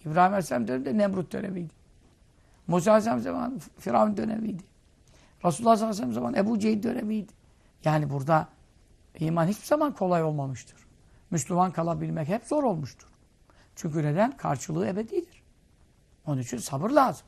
[0.04, 1.74] İbrahim Aleyhisselam döneminde Nemrut dönemiydi.
[2.66, 4.62] Musa Aleyhisselam zaman Firavun dönemiydi.
[5.44, 7.32] Resulullah sallallahu aleyhi ve sellem zaman Ebu Cehil dönemiydi.
[7.84, 8.48] Yani burada
[9.18, 10.76] iman hiçbir zaman kolay olmamıştır.
[11.30, 13.08] Müslüman kalabilmek hep zor olmuştur.
[13.76, 14.37] Çünkü neden?
[14.37, 15.42] Karşılığı ebedidir.
[16.26, 17.26] Onun için sabır lazım.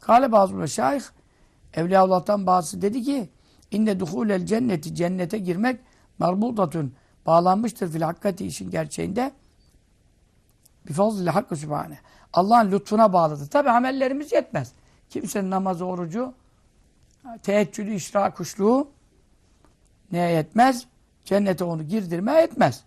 [0.00, 1.02] Kale bazı meşayih
[1.74, 3.28] Evliya Allah'tan bazısı dedi ki
[3.70, 5.80] inne duhulel cenneti cennete girmek
[6.18, 6.94] marbutatun
[7.26, 9.32] bağlanmıştır fil hakkati işin gerçeğinde
[10.88, 11.98] bir fazlile hakkı sübhane.
[12.32, 13.50] Allah'ın lütfuna bağlıdır.
[13.50, 14.72] Tabi amellerimiz yetmez.
[15.10, 16.34] Kimsenin namazı, orucu,
[17.42, 18.88] teheccüdü, işra, kuşluğu
[20.12, 20.86] neye yetmez?
[21.24, 22.84] Cennete onu girdirmeye yetmez.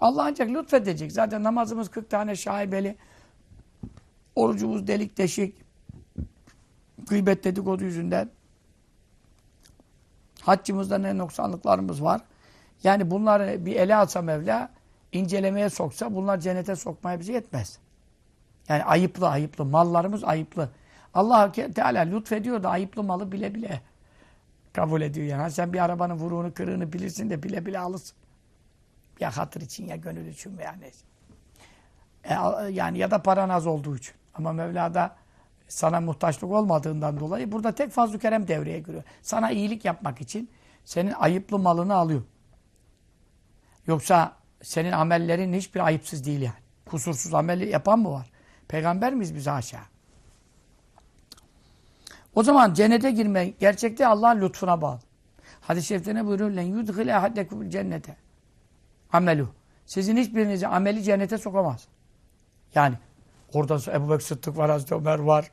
[0.00, 1.12] Allah ancak lütfedecek.
[1.12, 2.96] Zaten namazımız 40 tane şaibeli,
[4.34, 5.56] orucumuz delik deşik,
[7.06, 8.30] gıybet dedikodu yüzünden
[10.46, 12.20] Haccımızda ne noksanlıklarımız var.
[12.84, 14.70] Yani bunları bir ele alsa Mevla,
[15.12, 17.78] incelemeye soksa bunlar cennete sokmaya bize yetmez.
[18.68, 19.64] Yani ayıplı ayıplı.
[19.64, 20.70] Mallarımız ayıplı.
[21.14, 23.80] Allah Teala lütfediyor da ayıplı malı bile bile
[24.72, 25.50] kabul ediyor yani.
[25.50, 28.16] Sen bir arabanın vuruğunu kırığını bilirsin de bile bile alırsın.
[29.20, 31.04] Ya hatır için ya gönül için veya neyse.
[32.24, 32.34] E,
[32.72, 34.14] yani ya da paran az olduğu için.
[34.34, 35.16] Ama Mevla'da
[35.68, 39.02] sana muhtaçlık olmadığından dolayı burada tek fazl kerem devreye giriyor.
[39.22, 40.50] Sana iyilik yapmak için
[40.84, 42.22] senin ayıplı malını alıyor.
[43.86, 46.56] Yoksa senin amellerin hiçbir ayıpsız değil yani.
[46.86, 48.30] Kusursuz ameli yapan mı var?
[48.68, 49.80] Peygamber miyiz biz aşağı?
[52.34, 55.00] O zaman cennete girmek gerçekte Allah'ın lütfuna bağlı.
[55.60, 56.50] Hadis-i şerifte ne buyuruyor?
[56.50, 58.16] Len yudhile ahaddekumul cennete.
[59.12, 59.48] Amelu.
[59.86, 61.88] Sizin hiçbirinizi ameli cennete sokamaz.
[62.74, 62.96] Yani
[63.52, 65.50] orada Ebu Bekir Sıddık var, Hazreti Ömer var.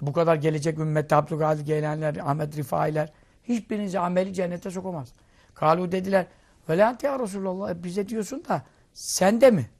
[0.00, 3.12] Bu kadar gelecek ümmette Abdülkadir Geylenler, Ahmet Rifailer.
[3.44, 5.12] Hiçbirinizi ameli cennete sokamaz.
[5.54, 6.26] Kalu dediler.
[6.68, 8.62] Ve la ya Resulallah e, bize diyorsun da
[8.94, 9.70] sen de mi?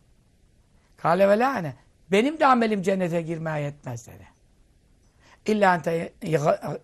[0.97, 1.75] Kale ve la
[2.11, 4.29] Benim de amelim cennete girmeye yetmez dedi.
[5.47, 6.12] İlla ente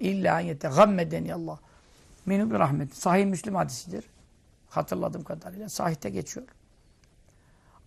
[0.00, 1.58] illa en yetegammedeni Allah.
[2.26, 2.94] Minhu bir rahmet.
[2.96, 4.04] Sahih Müslim hadisidir.
[4.70, 5.68] Hatırladığım kadarıyla.
[5.68, 6.46] Sahihte geçiyor.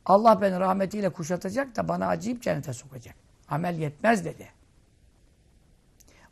[0.05, 3.15] Allah beni rahmetiyle kuşatacak da bana acıyıp cennete sokacak.
[3.49, 4.47] Amel yetmez dedi.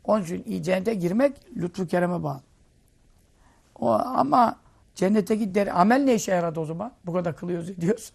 [0.04, 2.42] Onun için cennete girmek lütfu kereme bağlı.
[3.74, 4.56] O, ama
[5.00, 6.92] cennetteki dere, amel ne işe yaradı o zaman?
[7.06, 8.12] Bu kadar kılıyoruz ediyoruz.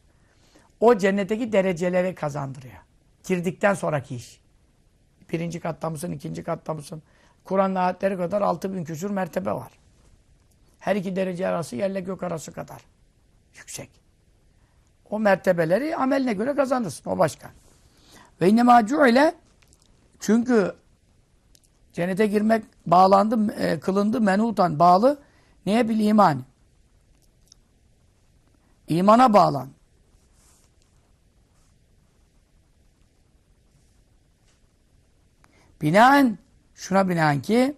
[0.79, 2.77] O cennetteki dereceleri kazandırıyor.
[3.27, 4.41] Girdikten sonraki iş.
[5.31, 7.03] Birinci katta mısın, ikinci katta mısın?
[7.43, 9.71] Kur'an ayetleri kadar altı bin küsur mertebe var.
[10.79, 12.81] Her iki derece arası yerle gök arası kadar.
[13.55, 13.89] Yüksek.
[15.09, 17.09] O mertebeleri ameline göre kazanırsın.
[17.09, 17.51] O başka.
[18.41, 19.35] Ve innemâ ile
[20.19, 20.75] çünkü
[21.93, 25.19] cennete girmek bağlandı, e, kılındı, menutan, bağlı.
[25.65, 26.45] Neye bil iman?
[28.87, 29.69] İmana bağlan.
[35.81, 36.37] Binaen
[36.75, 37.75] şuna binaen ki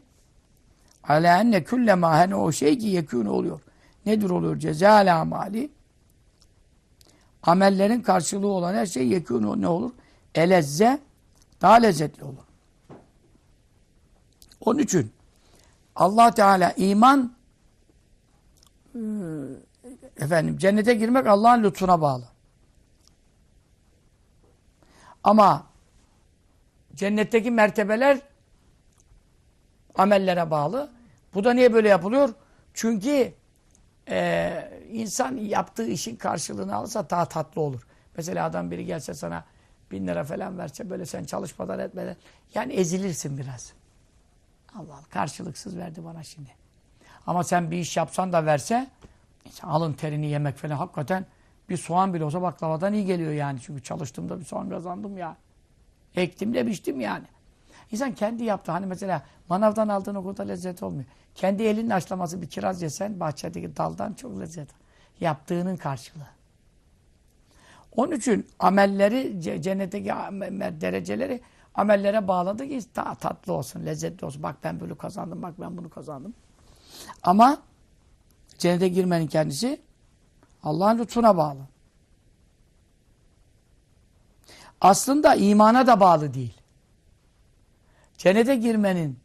[1.04, 3.62] ala enne külle hani o şey ki yekûne oluyor.
[4.06, 4.60] Nedir oluyor?
[4.60, 5.70] Cezâl amali
[7.44, 9.92] amellerin karşılığı olan her şey yekûne ne olur?
[10.36, 11.00] Elezze
[11.62, 12.44] daha lezzetli olur.
[14.60, 15.12] Onun için
[15.96, 17.34] Allah Teala iman
[20.20, 22.26] efendim cennete girmek Allah'ın lütfuna bağlı.
[25.24, 25.68] Ama
[26.98, 28.20] Cennetteki mertebeler
[29.96, 30.92] amellere bağlı.
[31.34, 32.30] Bu da niye böyle yapılıyor?
[32.74, 33.34] Çünkü
[34.10, 37.88] e, insan yaptığı işin karşılığını alırsa daha tatlı olur.
[38.18, 39.46] Mesela adam biri gelse sana
[39.92, 42.16] bin lira falan verse böyle sen çalışmadan etmeden
[42.56, 43.74] yani ezilirsin biraz.
[44.76, 46.50] Allah Allah karşılıksız verdi bana şimdi.
[47.28, 48.88] Ama sen bir iş yapsan da verse
[49.64, 51.26] alın terini yemek falan hakikaten
[51.70, 53.60] bir soğan bile olsa baklavadan iyi geliyor yani.
[53.62, 55.38] Çünkü çalıştığımda bir soğan kazandım ya.
[56.16, 57.26] Ektim de biçtim yani.
[57.92, 58.72] İnsan kendi yaptı.
[58.72, 61.06] Hani mesela manavdan aldığın o kadar lezzet olmuyor.
[61.36, 64.70] Kendi elinin açlaması bir kiraz yesen bahçedeki daldan çok lezzet.
[65.20, 66.28] Yaptığının karşılığı.
[67.96, 70.10] Onun için amelleri, cennetteki
[70.82, 71.42] dereceleri
[71.76, 74.44] amellere bağladı ki daha tatlı olsun, lezzetli olsun.
[74.44, 76.34] Bak ben bunu kazandım, bak ben bunu kazandım.
[77.24, 77.58] Ama
[78.58, 79.82] cennete girmenin kendisi
[80.64, 81.60] Allah'ın lütfuna bağlı
[84.82, 86.58] aslında imana da bağlı değil.
[88.18, 89.20] Cennete girmenin,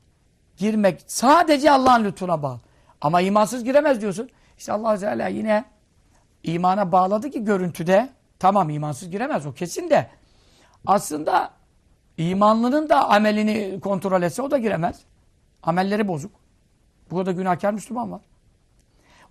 [0.57, 2.61] girmek sadece Allah'ın lütfuna bağlı.
[3.01, 4.31] Ama imansız giremez diyorsun.
[4.59, 5.65] İşte allah Teala yine
[6.43, 8.09] imana bağladı ki görüntüde.
[8.39, 10.11] Tamam imansız giremez o kesin de.
[10.87, 11.51] Aslında
[12.17, 15.01] imanlının da amelini kontrol etse o da giremez.
[15.63, 16.33] Amelleri bozuk.
[17.11, 18.21] Bu kadar günahkar Müslüman var.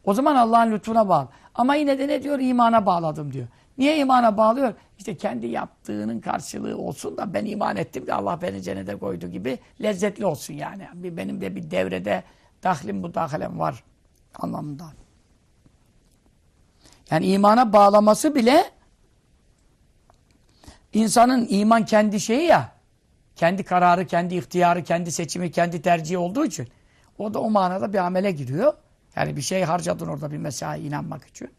[0.04, 1.28] O zaman Allah'ın lütfuna bağlı.
[1.56, 2.40] Ama yine de ne diyor?
[2.40, 3.48] İmana bağladım diyor.
[3.78, 4.74] Niye imana bağlıyor?
[4.98, 9.60] İşte kendi yaptığının karşılığı olsun da ben iman ettim de Allah beni cennete koydu gibi
[9.82, 10.88] lezzetli olsun yani.
[10.94, 12.24] Benim de bir devrede
[12.64, 13.84] dahlim bu dahalem var
[14.40, 14.86] anlamında.
[17.12, 18.66] Yani imana bağlaması bile
[20.94, 22.72] insanın iman kendi şeyi ya,
[23.36, 26.68] kendi kararı, kendi ihtiyarı, kendi seçimi, kendi tercihi olduğu için
[27.18, 28.74] o da o manada bir amele giriyor.
[29.16, 31.50] Yani bir şey harcadın orada bir mesai inanmak için.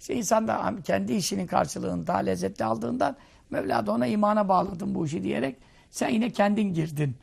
[0.00, 3.16] İşte insan da kendi işinin karşılığını daha lezzetli aldığından
[3.52, 5.56] Mevla da ona imana bağladım bu işi diyerek
[5.90, 7.16] sen yine kendin girdin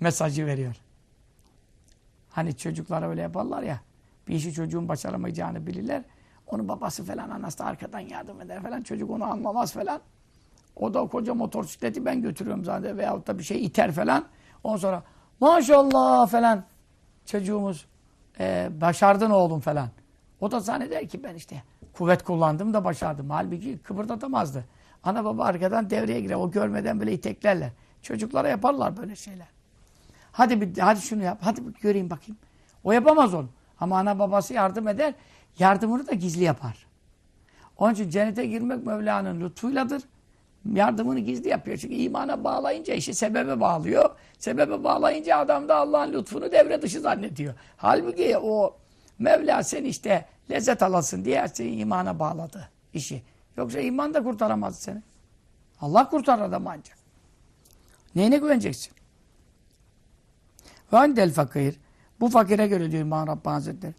[0.00, 0.76] mesajı veriyor.
[2.30, 3.80] Hani çocuklara öyle yaparlar ya
[4.28, 6.02] bir işi çocuğun başaramayacağını bilirler.
[6.46, 8.82] Onun babası falan anası da arkadan yardım eder falan.
[8.82, 10.00] Çocuk onu anlamaz falan.
[10.76, 14.24] O da koca motosikleti ben götürüyorum zaten veyahut da bir şey iter falan.
[14.64, 15.02] Ondan sonra
[15.40, 16.64] maşallah falan
[17.26, 17.86] çocuğumuz
[18.40, 19.88] e, başardın oğlum falan.
[20.40, 23.30] O da zanneder ki ben işte kuvvet kullandım da başardım.
[23.30, 24.64] Halbuki kıpırdatamazdı.
[25.02, 26.34] Ana baba arkadan devreye girer.
[26.34, 27.70] O görmeden böyle iteklerler.
[28.02, 29.46] Çocuklara yaparlar böyle şeyler.
[30.32, 31.38] Hadi bir, hadi şunu yap.
[31.40, 32.38] Hadi bir göreyim bakayım.
[32.84, 33.48] O yapamaz onu.
[33.80, 35.14] Ama ana babası yardım eder.
[35.58, 36.86] Yardımını da gizli yapar.
[37.76, 40.02] Onun için cennete girmek Mevla'nın lütfuyladır.
[40.72, 41.76] Yardımını gizli yapıyor.
[41.76, 44.10] Çünkü imana bağlayınca işi sebebe bağlıyor.
[44.38, 47.54] Sebebe bağlayınca adam da Allah'ın lütfunu devre dışı zannediyor.
[47.76, 48.76] Halbuki o
[49.18, 53.22] Mevla sen işte lezzet alasın diye seni imana bağladı işi.
[53.56, 55.02] Yoksa iman da kurtaramaz seni.
[55.80, 56.98] Allah kurtarır adamı ancak.
[58.14, 58.92] Neyine güveneceksin?
[60.92, 61.76] Ve andel fakir.
[62.20, 63.94] Bu fakire göre diyor İmam Rabbani Hazretleri.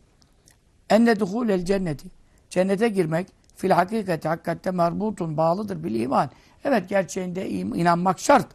[0.90, 2.08] Enne duhulel cenneti.
[2.50, 6.30] Cennete girmek fil hakikati hakikatte merbutun bağlıdır bil iman.
[6.64, 8.48] Evet gerçeğinde inanmak şart.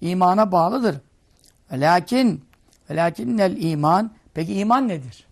[0.00, 1.00] İmana bağlıdır.
[1.72, 2.44] Lakin
[2.90, 5.26] lakinnel iman peki iman nedir?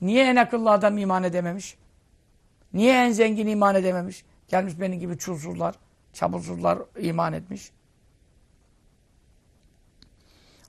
[0.00, 1.76] Niye en akıllı adam iman edememiş?
[2.72, 4.24] Niye en zengin iman edememiş?
[4.48, 5.74] Gelmiş benim gibi çulsuzlar,
[6.12, 7.70] çabulsuzlar iman etmiş.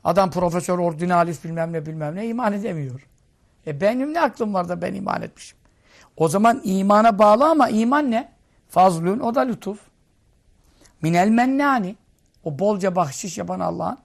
[0.03, 3.07] Adam profesör, ordinalis bilmem ne bilmem ne iman edemiyor.
[3.67, 5.57] E benim ne aklım var da ben iman etmişim.
[6.17, 8.31] O zaman imana bağlı ama iman ne?
[8.69, 9.88] Fazlun o da lütuf.
[11.01, 11.95] Minel mennani.
[12.43, 13.97] O bolca bahşiş yapan Allah'ın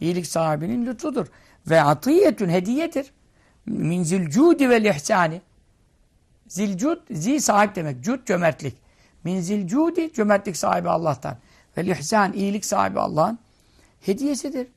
[0.00, 1.26] iyilik sahibinin lütfudur.
[1.66, 3.12] Ve atiyetün hediyedir.
[3.66, 5.40] Min zilcudi vel ihsani.
[6.48, 8.04] Zilcud, zi sahip demek.
[8.04, 8.76] Cud cömertlik.
[9.24, 11.36] Min zilcudi cömertlik sahibi Allah'tan.
[11.76, 13.38] Vel ihsan iyilik sahibi Allah'ın
[14.00, 14.68] hediyesidir.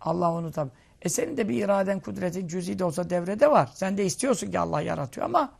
[0.00, 0.70] Allah onu tabi.
[1.02, 3.70] E senin de bir iraden, kudretin cüz'i de olsa devrede var.
[3.74, 5.52] Sen de istiyorsun ki Allah yaratıyor ama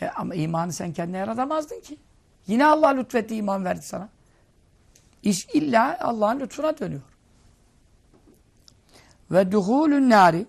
[0.00, 1.96] e, ama imanı sen kendine yaratamazdın ki.
[2.46, 4.08] Yine Allah lütfetti, iman verdi sana.
[5.22, 7.02] İş illa Allah'ın lütfuna dönüyor.
[9.30, 10.46] Ve duhulün nari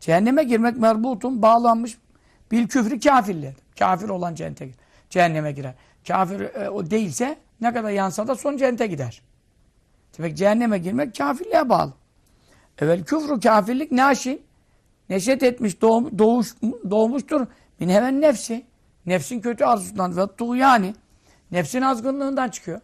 [0.00, 1.98] cehenneme girmek merbutun bağlanmış
[2.50, 3.52] bil küfrü kafirler.
[3.78, 4.68] Kafir olan cennete.
[5.10, 5.74] Cehenneme girer.
[6.08, 9.22] Kafir e, o değilse ne kadar yansa da son cennete gider.
[10.18, 11.92] Demek cehenneme girmek kafirliğe bağlı.
[12.78, 14.42] Evvel küfrü kafirlik naşin
[15.08, 16.54] neşet etmiş, doğum, doğuş,
[16.90, 17.46] doğmuştur.
[17.80, 18.66] Min hemen nefsi.
[19.06, 20.94] Nefsin kötü arzusundan ve yani
[21.50, 22.80] Nefsin azgınlığından çıkıyor.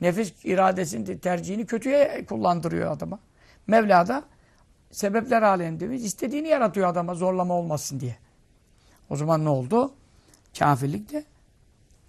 [0.00, 3.18] Nefis iradesini, tercihini kötüye kullandırıyor adama.
[3.66, 4.24] Mevla da
[4.90, 8.16] sebepler aleminde istediğini yaratıyor adama zorlama olmasın diye.
[9.10, 9.92] O zaman ne oldu?
[10.58, 11.24] Kafirlik de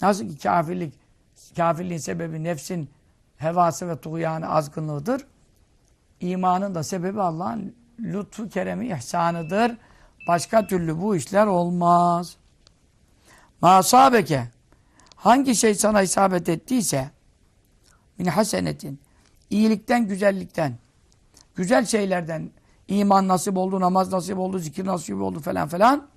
[0.01, 0.93] nasıl ki kafirlik
[1.55, 2.89] kafirliğin sebebi nefsin
[3.37, 5.25] hevası ve tuğyanı azgınlığıdır.
[6.19, 9.77] İmanın da sebebi Allah'ın lütfu, keremi, ihsanıdır.
[10.27, 12.37] Başka türlü bu işler olmaz.
[13.61, 14.54] Masabeke
[15.15, 17.09] hangi şey sana isabet ettiyse
[18.17, 18.99] min hasenetin
[19.49, 20.77] iyilikten, güzellikten
[21.55, 22.49] güzel şeylerden
[22.87, 26.07] iman nasip oldu, namaz nasip oldu, zikir nasip oldu falan falan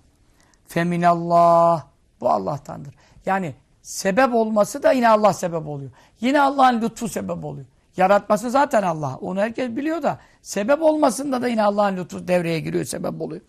[0.68, 1.87] feminallah
[2.20, 2.94] bu Allah'tandır.
[3.26, 5.90] Yani sebep olması da yine Allah sebep oluyor.
[6.20, 7.66] Yine Allah'ın lütfu sebep oluyor.
[7.96, 9.16] Yaratması zaten Allah.
[9.20, 13.42] Onu herkes biliyor da sebep olmasında da yine Allah'ın lütfu devreye giriyor, sebep oluyor.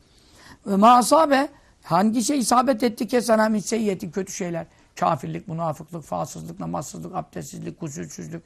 [0.65, 1.49] Ve maasabe
[1.83, 4.65] hangi şey isabet etti ki sana min seyyiyetin kötü şeyler.
[4.99, 8.43] Kafirlik, münafıklık, fasızlık, namazsızlık, abdestsizlik, gusülsüzlük,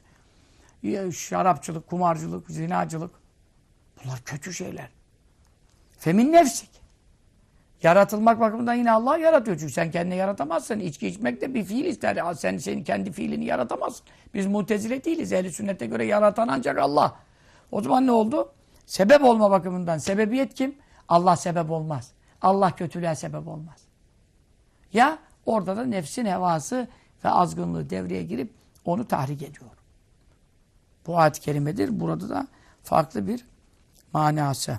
[1.14, 3.10] şarapçılık, kumarcılık, zinacılık.
[4.04, 4.88] Bunlar kötü şeyler.
[5.98, 6.70] Femin nefsik.
[7.82, 9.58] Yaratılmak bakımından yine Allah yaratıyor.
[9.58, 10.80] Çünkü sen kendini yaratamazsın.
[10.80, 12.34] İçki içmek de bir fiil ister.
[12.34, 14.06] Sen senin kendi fiilini yaratamazsın.
[14.34, 15.32] Biz mutezile değiliz.
[15.32, 17.16] Ehli sünnete göre yaratan ancak Allah.
[17.72, 18.52] O zaman ne oldu?
[18.86, 19.98] Sebep olma bakımından.
[19.98, 20.74] Sebebiyet kim?
[21.08, 22.12] Allah sebep olmaz.
[22.42, 23.80] Allah kötülüğe sebep olmaz.
[24.92, 26.88] Ya orada da nefsin hevası
[27.24, 28.54] ve azgınlığı devreye girip
[28.84, 29.70] onu tahrik ediyor.
[31.06, 32.00] Bu ayet-i kerimedir.
[32.00, 32.46] Burada da
[32.82, 33.44] farklı bir
[34.12, 34.78] manası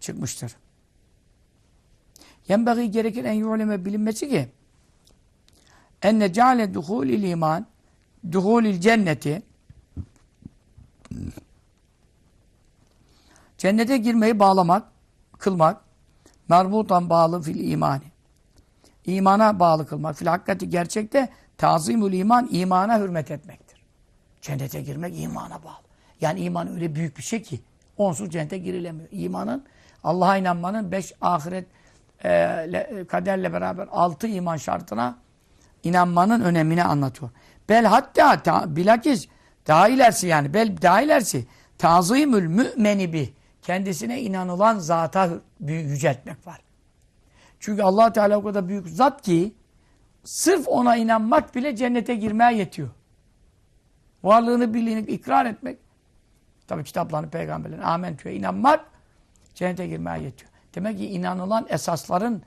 [0.00, 0.56] çıkmıştır.
[2.48, 4.48] Yenbeği gerekir en yu'leme bilinmesi ki
[6.02, 7.66] enne ceale duhulil iman
[8.32, 9.42] duhulil cenneti
[13.58, 14.88] cennete girmeyi bağlamak,
[15.38, 15.84] kılmak
[16.48, 18.09] merbutan bağlı fil imani.
[19.06, 20.16] İmana bağlı kılmak.
[20.16, 21.28] Fil hakikati gerçekte
[21.58, 23.82] tazimül iman, imana hürmet etmektir.
[24.42, 25.84] Cennete girmek imana bağlı.
[26.20, 27.60] Yani iman öyle büyük bir şey ki
[27.96, 29.08] onsuz cennete girilemiyor.
[29.12, 29.64] İmanın,
[30.04, 31.66] Allah'a inanmanın beş ahiret
[32.24, 35.18] e, kaderle beraber altı iman şartına
[35.84, 37.30] inanmanın önemini anlatıyor.
[37.68, 39.28] Bel hatta ta, bilakis
[39.66, 41.46] daha ilerisi yani bel daha ilerisi
[41.78, 45.28] tazimül mümeni bi kendisine inanılan zata
[45.60, 46.60] yüceltmek var.
[47.60, 49.54] Çünkü allah Teala o kadar büyük zat ki
[50.24, 52.88] sırf ona inanmak bile cennete girmeye yetiyor.
[54.22, 55.78] Varlığını, birliğini ikrar etmek
[56.70, 58.84] Tabi kitaplarını peygamberlerin amentüye inanmak
[59.54, 60.50] cennete girmeye yetiyor.
[60.74, 62.42] Demek ki inanılan esasların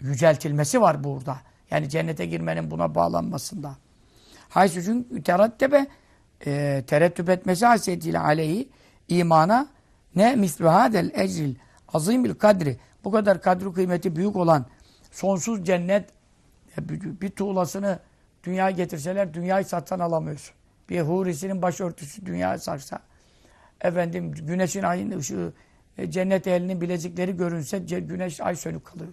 [0.00, 1.36] yüceltilmesi var burada.
[1.70, 3.76] Yani cennete girmenin buna bağlanmasında.
[4.48, 5.86] Haysu çünkü terattebe
[6.46, 8.68] e, terettüp etmesi haysiyetiyle aleyhi
[9.08, 9.66] imana
[10.16, 11.54] ne mislu hadel ecril
[11.88, 14.66] azimil kadri bu kadar kadru kıymeti büyük olan
[15.10, 16.10] sonsuz cennet
[16.78, 16.88] e,
[17.20, 17.98] bir, tuğlasını
[18.44, 20.54] dünyaya getirseler dünyayı satsan alamıyorsun.
[20.88, 23.00] Bir hurisinin başörtüsü dünyaya sarsa
[23.80, 25.52] efendim güneşin ayın ışığı
[25.98, 29.12] e, cennet ehlinin bilezikleri görünse güneş ay sönük kalıyor.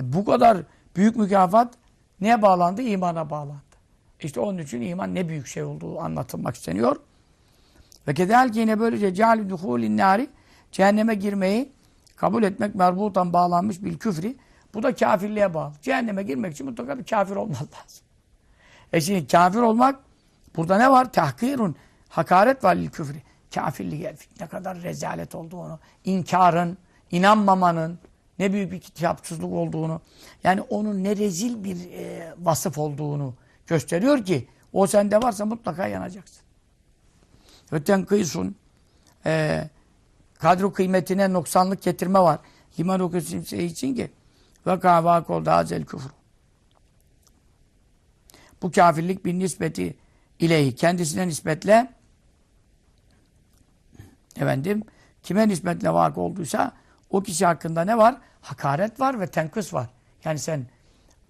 [0.00, 0.58] E, bu kadar
[0.96, 1.74] büyük mükafat
[2.20, 2.82] neye bağlandı?
[2.82, 3.62] İmana bağlandı.
[4.20, 6.96] İşte onun için iman ne büyük şey olduğu anlatılmak isteniyor.
[8.08, 10.30] Ve kedalike yine böylece ceali duhulin nari
[10.72, 11.72] cehenneme girmeyi
[12.22, 14.36] kabul etmek merbutan bağlanmış bil küfri.
[14.74, 15.72] Bu da kafirliğe bağlı.
[15.82, 18.04] Cehenneme girmek için mutlaka bir kafir olmak lazım.
[18.92, 20.00] E şimdi kafir olmak
[20.56, 21.12] burada ne var?
[21.12, 21.76] Tahkirun.
[22.08, 23.22] Hakaret var lil küfri.
[23.54, 24.40] Kafirlik herif.
[24.40, 26.78] Ne kadar rezalet olduğunu, inkarın,
[27.10, 27.98] inanmamanın
[28.38, 30.00] ne büyük bir kitapsızlık olduğunu,
[30.44, 33.34] yani onun ne rezil bir e, vasıf olduğunu
[33.66, 36.42] gösteriyor ki o sende varsa mutlaka yanacaksın.
[37.72, 38.56] Öten kıysun
[39.26, 39.64] e,
[40.42, 42.38] kadro kıymetine noksanlık getirme var.
[42.78, 44.10] Liman okusun şey için ki
[44.66, 46.10] ve kavak oldu hazel küfür.
[48.62, 49.96] Bu kafirlik bir nispeti
[50.38, 50.74] ilehi.
[50.74, 51.92] Kendisine nispetle
[54.36, 54.82] efendim
[55.22, 56.72] kime nispetle vakı olduysa
[57.10, 58.16] o kişi hakkında ne var?
[58.40, 59.88] Hakaret var ve tenkıs var.
[60.24, 60.66] Yani sen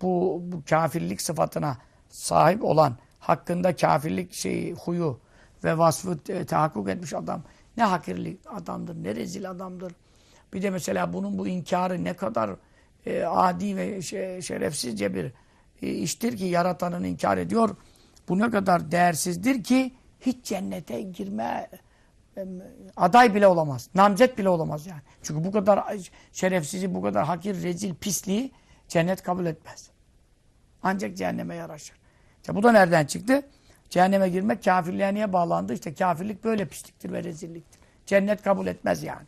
[0.03, 1.77] bu, bu kafirlik sıfatına
[2.09, 5.21] sahip olan hakkında kafirlik şeyi, huyu
[5.65, 7.43] ve vasfı tahakkuk etmiş adam
[7.77, 9.93] ne hakirlik adamdır, ne rezil adamdır.
[10.53, 12.51] Bir de mesela bunun bu inkarı ne kadar
[13.07, 15.33] e, adi ve şe- şerefsizce bir
[15.83, 17.77] e, iştir ki yaratanın inkar ediyor.
[18.29, 21.68] Bu ne kadar değersizdir ki hiç cennete girme
[22.37, 22.45] e,
[22.97, 23.89] aday bile olamaz.
[23.95, 25.01] Namzet bile olamaz yani.
[25.23, 25.85] Çünkü bu kadar
[26.33, 28.53] şerefsizi, bu kadar hakir, rezil, pisliği
[28.89, 29.91] cennet kabul etmez.
[30.83, 31.97] Ancak cehenneme yaraşır.
[32.41, 33.43] İşte bu da nereden çıktı?
[33.93, 35.74] Cehenneme girmek kafirliğe niye bağlandı?
[35.74, 37.80] İşte kafirlik böyle pisliktir ve rezilliktir.
[38.07, 39.26] Cennet kabul etmez yani.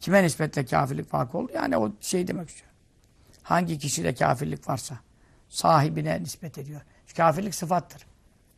[0.00, 1.52] Kime nispetle kafirlik farkı oldu?
[1.54, 2.70] Yani o şey demek istiyor.
[3.42, 4.98] Hangi kişide kafirlik varsa
[5.48, 6.80] sahibine nispet ediyor.
[7.06, 8.06] Çünkü kafirlik sıfattır.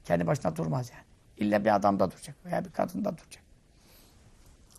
[0.04, 1.04] Kendi başına durmaz yani.
[1.36, 3.42] İlla bir adamda duracak veya bir kadında duracak.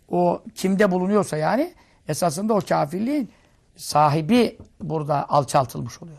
[0.08, 1.74] O kimde bulunuyorsa yani
[2.08, 3.30] esasında o kafirliğin
[3.76, 6.18] sahibi burada alçaltılmış oluyor.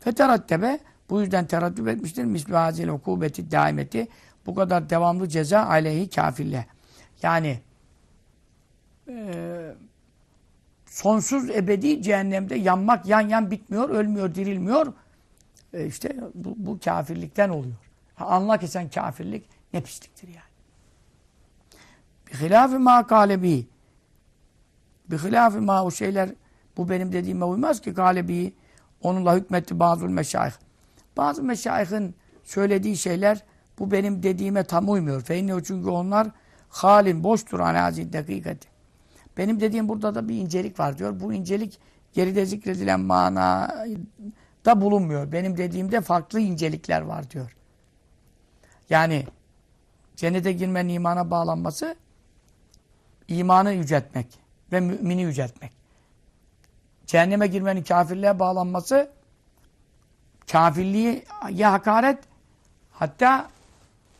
[0.00, 0.80] Feterattebe
[1.10, 2.24] bu yüzden teraddüt etmiştir.
[2.24, 4.08] Misli hazil hukubeti daimeti
[4.46, 6.66] bu kadar devamlı ceza aleyhi kafirle.
[7.22, 7.60] Yani
[9.08, 9.74] e,
[10.86, 14.92] sonsuz ebedi cehennemde yanmak yan yan bitmiyor, ölmüyor, dirilmiyor.
[15.72, 17.76] E işte bu, bu kafirlikten oluyor.
[18.18, 20.40] Anla ki sen kafirlik ne pisliktir yani.
[22.26, 22.78] Bi hilâfi
[25.08, 25.24] mâ kâlebi.
[25.24, 26.30] Bi hilâfi mâ o şeyler
[26.76, 28.52] bu benim dediğime uymaz ki kâlebi.
[29.02, 30.54] Onunla hükmetti bazı meşayih.
[31.16, 33.42] Bazı meşayihin söylediği şeyler
[33.78, 35.22] bu benim dediğime tam uymuyor.
[35.22, 36.28] Feyne çünkü onlar
[36.68, 38.68] halin boştur anazin dakikati.
[39.36, 41.20] Benim dediğim burada da bir incelik var diyor.
[41.20, 41.78] Bu incelik
[42.12, 45.32] geride zikredilen manada bulunmuyor.
[45.32, 47.56] Benim dediğimde farklı incelikler var diyor.
[48.90, 49.26] Yani
[50.16, 51.96] cennete girmenin imana bağlanması
[53.28, 55.72] imanı yüceltmek ve mümini yüceltmek.
[57.06, 59.10] Cehenneme girmenin kafirliğe bağlanması
[60.52, 61.24] kafirliğe
[61.62, 62.18] hakaret
[62.92, 63.50] hatta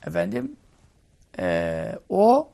[0.07, 0.57] efendim
[1.39, 2.49] e, o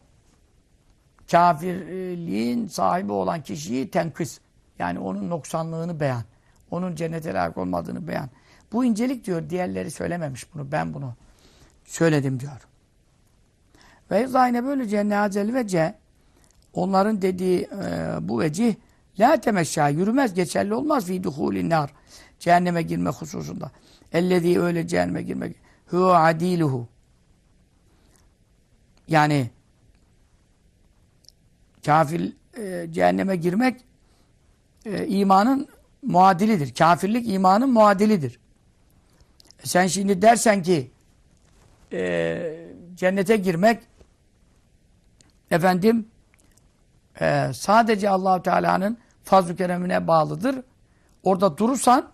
[1.30, 4.38] kafirliğin sahibi olan kişiyi tenkıs.
[4.78, 6.22] Yani onun noksanlığını beyan.
[6.70, 8.28] Onun cennete layık olmadığını beyan.
[8.72, 9.50] Bu incelik diyor.
[9.50, 10.72] Diğerleri söylememiş bunu.
[10.72, 11.14] Ben bunu
[11.84, 12.68] söyledim diyor.
[14.10, 15.94] Ve zayne böylece neacel vece
[16.74, 18.74] onların dediği e, bu vecih
[19.18, 21.90] la temeşşâ yürümez, geçerli olmaz fi duhulin nar.
[22.38, 23.70] Cehenneme girme hususunda.
[24.12, 25.56] Ellezî öyle cehenneme girmek.
[25.86, 26.88] Hu adiluhu.
[29.08, 29.50] Yani
[31.84, 33.80] kafir e, cehenneme girmek
[34.86, 35.68] e, imanın
[36.02, 36.74] muadilidir.
[36.74, 38.38] Kafirlik imanın muadilidir.
[39.64, 40.90] E, sen şimdi dersen ki
[41.92, 43.82] e, cennete girmek
[45.50, 46.06] efendim
[47.20, 50.62] e, sadece Allahu Teala'nın fazl-ı keremine bağlıdır.
[51.22, 52.08] Orada durursan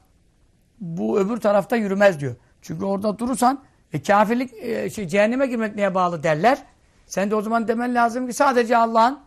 [0.80, 2.36] bu öbür tarafta yürümez diyor.
[2.62, 3.60] Çünkü orada durursan
[3.92, 6.58] e, kafirlik e, şey, cehenneme girmek neye bağlı derler.
[7.06, 9.20] Sen de o zaman demen lazım ki sadece Allah'ın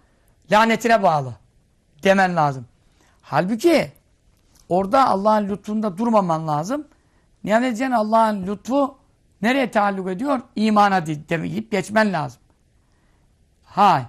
[0.51, 1.33] lanetine bağlı
[2.03, 2.65] demen lazım.
[3.21, 3.91] Halbuki
[4.69, 6.87] orada Allah'ın lütfunda durmaman lazım.
[7.43, 8.97] Yani diyeceksin Allah'ın lütfu
[9.41, 10.39] nereye taalluk ediyor?
[10.55, 12.41] İmana demeyip geçmen lazım.
[13.63, 14.05] Hay.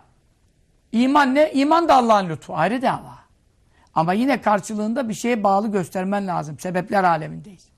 [0.93, 1.53] İman ne?
[1.53, 2.57] İman da Allah'ın lütfu.
[2.57, 3.19] Ayrı dava.
[3.95, 6.59] Ama yine karşılığında bir şeye bağlı göstermen lazım.
[6.59, 7.69] Sebepler alemindeyiz.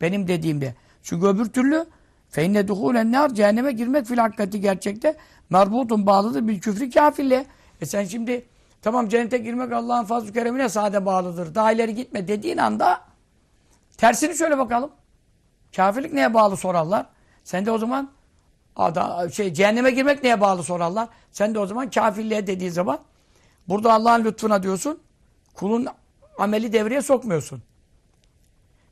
[0.00, 0.74] Benim dediğimde.
[1.02, 1.86] Çünkü öbür türlü
[2.28, 5.16] feinne duhulen nar cehenneme girmek fil hakikati gerçekte
[5.50, 7.46] merbutun bağlıdır bir küfrü kafirle.
[7.80, 8.46] E sen şimdi
[8.82, 11.54] tamam cennete girmek Allah'ın fazl-ı keremine sade bağlıdır.
[11.54, 13.00] Daha ileri gitme dediğin anda
[13.96, 14.90] tersini söyle bakalım.
[15.76, 17.06] Kafirlik neye bağlı sorarlar.
[17.44, 18.10] Sen de o zaman
[18.76, 21.08] ada, şey cehenneme girmek neye bağlı sorarlar.
[21.32, 22.98] Sen de o zaman kafirliğe dediği zaman
[23.68, 25.00] burada Allah'ın lütfuna diyorsun.
[25.54, 25.86] Kulun
[26.38, 27.62] ameli devreye sokmuyorsun.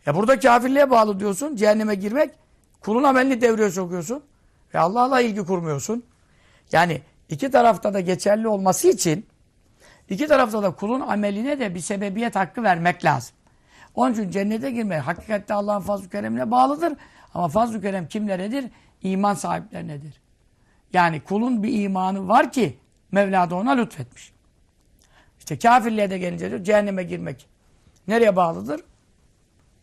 [0.07, 1.57] Ya burada kafirliğe bağlı diyorsun.
[1.57, 2.31] Cehenneme girmek.
[2.81, 4.23] Kulun amelini devreye sokuyorsun.
[4.75, 6.05] Ve Allah'la ilgi kurmuyorsun.
[6.73, 9.27] Yani iki tarafta da geçerli olması için
[10.09, 13.37] iki tarafta da kulun ameline de bir sebebiyet hakkı vermek lazım.
[13.95, 16.93] Onun için cennete girmek hakikatte Allah'ın fazl-ı keremine bağlıdır.
[17.35, 18.65] Ama fazl-ı kerem kimleredir?
[19.05, 20.21] İman sahiplerinedir.
[20.93, 22.79] Yani kulun bir imanı var ki
[23.13, 24.33] Mevla da ona lütfetmiş.
[25.39, 27.47] İşte kafirliğe de gelince diyor cehenneme girmek.
[28.09, 28.81] Nereye bağlıdır?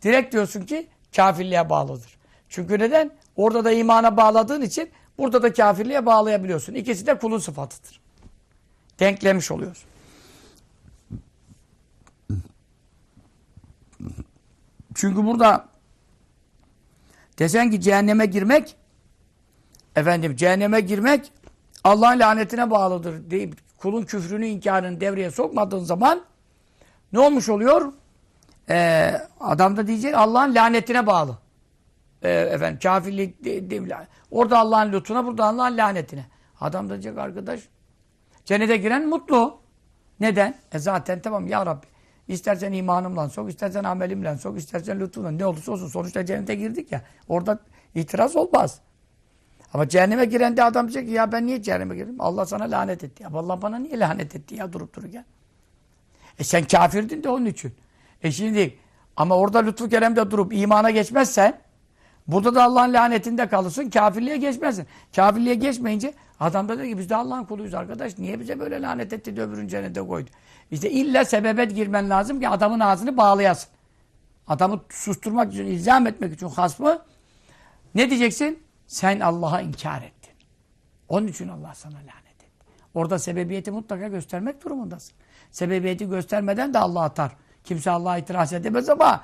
[0.02, 2.18] Direkt diyorsun ki kafirliğe bağlıdır.
[2.50, 3.12] Çünkü neden?
[3.36, 6.74] Orada da imana bağladığın için burada da kafirliğe bağlayabiliyorsun.
[6.74, 8.02] İkisi de kulun sıfatıdır.
[9.00, 9.90] Denklemiş oluyorsun.
[14.96, 15.68] Çünkü burada
[17.40, 18.76] desen ki cehenneme girmek
[19.96, 21.32] efendim cehenneme girmek
[21.84, 26.22] Allah'ın lanetine bağlıdır deyip kulun küfrünü inkarını devreye sokmadığın zaman
[27.14, 27.94] ne olmuş oluyor?
[28.70, 31.38] Ee, adam da diyecek Allah'ın lanetine bağlı.
[32.22, 36.26] Ee, efendim kafirlik de, de, orada Allah'ın lütfuna burada Allah'ın lanetine.
[36.60, 37.60] Adam da diyecek arkadaş
[38.46, 39.62] cennete giren mutlu.
[40.20, 40.56] Neden?
[40.72, 41.86] E zaten tamam ya Rabbi.
[42.28, 45.88] İstersen imanımla sok, istersen amelimle sok, istersen lütfunla ne olursa olsun.
[45.88, 47.02] Sonuçta cennete girdik ya.
[47.28, 47.60] Orada
[47.96, 48.82] itiraz olmaz.
[49.74, 52.16] Ama cehenneme giren de adam diyecek ki ya ben niye cehenneme girdim?
[52.20, 53.24] Allah sana lanet etti.
[53.24, 55.26] Ya Allah bana niye lanet etti ya durup dururken?
[56.40, 57.74] E sen kafirdin de onun için.
[58.24, 58.78] E şimdi
[59.18, 61.60] ama orada lütfu keremde durup imana geçmezsen
[62.28, 63.90] burada da Allah'ın lanetinde kalırsın.
[63.90, 64.88] Kafirliğe geçmezsin.
[65.16, 68.18] Kafirliğe geçmeyince adam da diyor ki biz de Allah'ın kuluyuz arkadaş.
[68.18, 70.30] Niye bize böyle lanet etti de öbürünün cennete koydu?
[70.72, 73.70] İşte illa sebebet girmen lazım ki adamın ağzını bağlayasın.
[74.48, 77.02] Adamı susturmak için, ilzam etmek için hasmı
[77.96, 78.64] ne diyeceksin?
[78.92, 80.34] Sen Allah'a inkar ettin.
[81.10, 82.46] Onun için Allah sana lanet etti.
[82.94, 85.14] Orada sebebiyeti mutlaka göstermek durumundasın.
[85.52, 87.32] Sebebiyeti göstermeden de Allah atar.
[87.64, 89.24] Kimse Allah'a itiraz edemez ama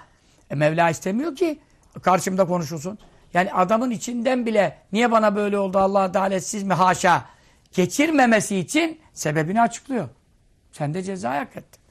[0.50, 1.60] e, Mevla istemiyor ki
[2.02, 3.00] karşımda konuşulsun.
[3.34, 7.26] Yani adamın içinden bile niye bana böyle oldu Allah adaletsiz mi haşa
[7.72, 10.10] geçirmemesi için sebebini açıklıyor.
[10.72, 11.82] Sen de ceza hak ettin.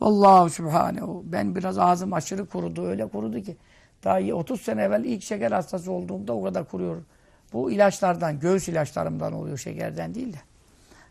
[0.00, 1.22] Allahu Subhanehu.
[1.26, 2.86] Ben biraz ağzım aşırı kurudu.
[2.86, 3.56] Öyle kurudu ki.
[4.04, 7.02] Daha 30 sene evvel ilk şeker hastası olduğumda o kadar kuruyor.
[7.52, 9.58] Bu ilaçlardan, göğüs ilaçlarımdan oluyor.
[9.58, 10.38] Şekerden değil de.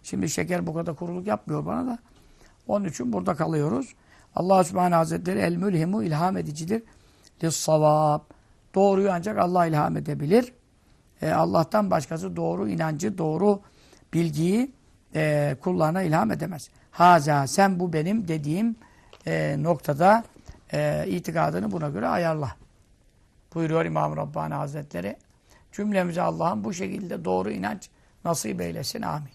[0.04, 2.00] Şimdi şeker bu kadar kuruluk yapmıyor bana da.
[2.68, 3.94] Onun için burada kalıyoruz.
[4.36, 6.84] Allah Subhanahu Hazretleri el mülhimu ilham edicidir.
[7.44, 8.22] Lissavab.
[8.76, 10.54] Doğruyu ancak Allah ilham edebilir.
[11.22, 13.62] Ee, Allah'tan başkası doğru inancı, doğru
[14.14, 14.72] bilgiyi
[15.16, 16.70] e, kullarına ilham edemez.
[16.92, 18.76] Haza sen bu benim dediğim
[19.28, 20.24] e, noktada
[20.74, 22.61] e, itikadını buna göre ayarla.
[23.54, 25.18] Buyuruyor İmam Rabbani Hazretleri.
[25.72, 27.90] Cümlemize Allah'ın bu şekilde doğru inanç
[28.26, 29.02] nasip eylesin.
[29.02, 29.32] Amin.